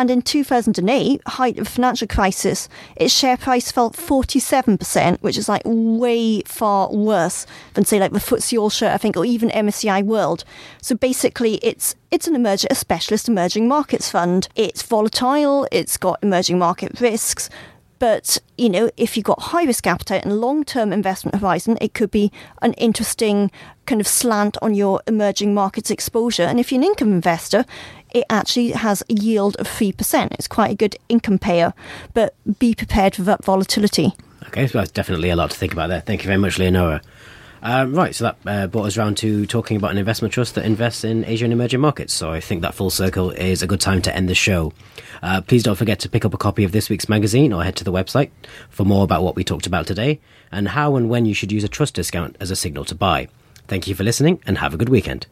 and 0.00 0.10
in 0.10 0.22
2008, 0.22 1.20
height 1.26 1.58
of 1.58 1.68
financial 1.68 2.08
crisis, 2.08 2.70
its 2.96 3.12
share 3.12 3.36
price 3.36 3.70
fell 3.70 3.90
47%, 3.90 5.18
which 5.20 5.36
is 5.36 5.46
like 5.46 5.60
way 5.66 6.40
far 6.46 6.90
worse 6.90 7.44
than 7.74 7.84
say 7.84 8.00
like 8.00 8.12
the 8.12 8.18
FTSE 8.18 8.58
All 8.58 8.70
Share, 8.70 8.94
I 8.94 8.96
think, 8.96 9.18
or 9.18 9.26
even 9.26 9.50
MSCI 9.50 10.02
World. 10.02 10.42
So 10.80 10.94
basically, 10.94 11.56
it's 11.56 11.94
it's 12.10 12.26
an 12.26 12.34
emerging, 12.34 12.68
a 12.70 12.76
specialist 12.76 13.28
emerging 13.28 13.68
markets 13.68 14.10
fund. 14.10 14.48
It's 14.54 14.80
volatile. 14.80 15.68
It's 15.70 15.98
got 15.98 16.18
emerging 16.22 16.58
market 16.58 16.98
risks. 16.98 17.50
But, 17.98 18.38
you 18.56 18.70
know, 18.70 18.90
if 18.96 19.14
you've 19.14 19.26
got 19.26 19.42
high 19.42 19.64
risk 19.64 19.86
appetite 19.86 20.24
and 20.24 20.40
long 20.40 20.64
term 20.64 20.90
investment 20.90 21.38
horizon, 21.38 21.76
it 21.82 21.92
could 21.92 22.10
be 22.10 22.32
an 22.62 22.72
interesting 22.74 23.50
kind 23.84 24.00
of 24.00 24.08
slant 24.08 24.56
on 24.62 24.74
your 24.74 25.02
emerging 25.06 25.52
markets 25.52 25.90
exposure. 25.90 26.44
And 26.44 26.58
if 26.58 26.72
you're 26.72 26.80
an 26.80 26.86
income 26.86 27.12
investor, 27.12 27.66
it 28.12 28.24
actually 28.30 28.70
has 28.70 29.02
a 29.08 29.14
yield 29.14 29.56
of 29.56 29.66
3%. 29.66 30.32
It's 30.32 30.48
quite 30.48 30.70
a 30.70 30.74
good 30.74 30.96
income 31.08 31.38
payer, 31.38 31.74
but 32.14 32.34
be 32.58 32.74
prepared 32.74 33.14
for 33.14 33.22
that 33.22 33.44
volatility. 33.44 34.14
Okay, 34.48 34.66
so 34.66 34.78
that's 34.78 34.90
definitely 34.90 35.30
a 35.30 35.36
lot 35.36 35.50
to 35.50 35.56
think 35.56 35.72
about 35.72 35.88
there. 35.88 36.00
Thank 36.00 36.22
you 36.22 36.26
very 36.26 36.38
much, 36.38 36.58
Leonora. 36.58 37.02
Um, 37.62 37.94
right, 37.94 38.14
so 38.14 38.24
that 38.24 38.36
uh, 38.46 38.66
brought 38.68 38.86
us 38.86 38.96
round 38.96 39.18
to 39.18 39.44
talking 39.44 39.76
about 39.76 39.90
an 39.90 39.98
investment 39.98 40.32
trust 40.32 40.54
that 40.54 40.64
invests 40.64 41.04
in 41.04 41.24
Asian 41.26 41.52
emerging 41.52 41.80
markets. 41.80 42.14
So 42.14 42.32
I 42.32 42.40
think 42.40 42.62
that 42.62 42.74
full 42.74 42.90
circle 42.90 43.30
is 43.32 43.62
a 43.62 43.66
good 43.66 43.80
time 43.80 44.00
to 44.02 44.16
end 44.16 44.28
the 44.28 44.34
show. 44.34 44.72
Uh, 45.22 45.42
please 45.42 45.62
don't 45.62 45.76
forget 45.76 46.00
to 46.00 46.08
pick 46.08 46.24
up 46.24 46.32
a 46.32 46.38
copy 46.38 46.64
of 46.64 46.72
this 46.72 46.88
week's 46.88 47.08
magazine 47.08 47.52
or 47.52 47.62
head 47.62 47.76
to 47.76 47.84
the 47.84 47.92
website 47.92 48.30
for 48.70 48.84
more 48.84 49.04
about 49.04 49.22
what 49.22 49.36
we 49.36 49.44
talked 49.44 49.66
about 49.66 49.86
today 49.86 50.20
and 50.50 50.68
how 50.68 50.96
and 50.96 51.10
when 51.10 51.26
you 51.26 51.34
should 51.34 51.52
use 51.52 51.62
a 51.62 51.68
trust 51.68 51.94
discount 51.94 52.36
as 52.40 52.50
a 52.50 52.56
signal 52.56 52.84
to 52.86 52.94
buy. 52.94 53.28
Thank 53.68 53.86
you 53.86 53.94
for 53.94 54.04
listening 54.04 54.40
and 54.46 54.58
have 54.58 54.72
a 54.72 54.78
good 54.78 54.88
weekend. 54.88 55.26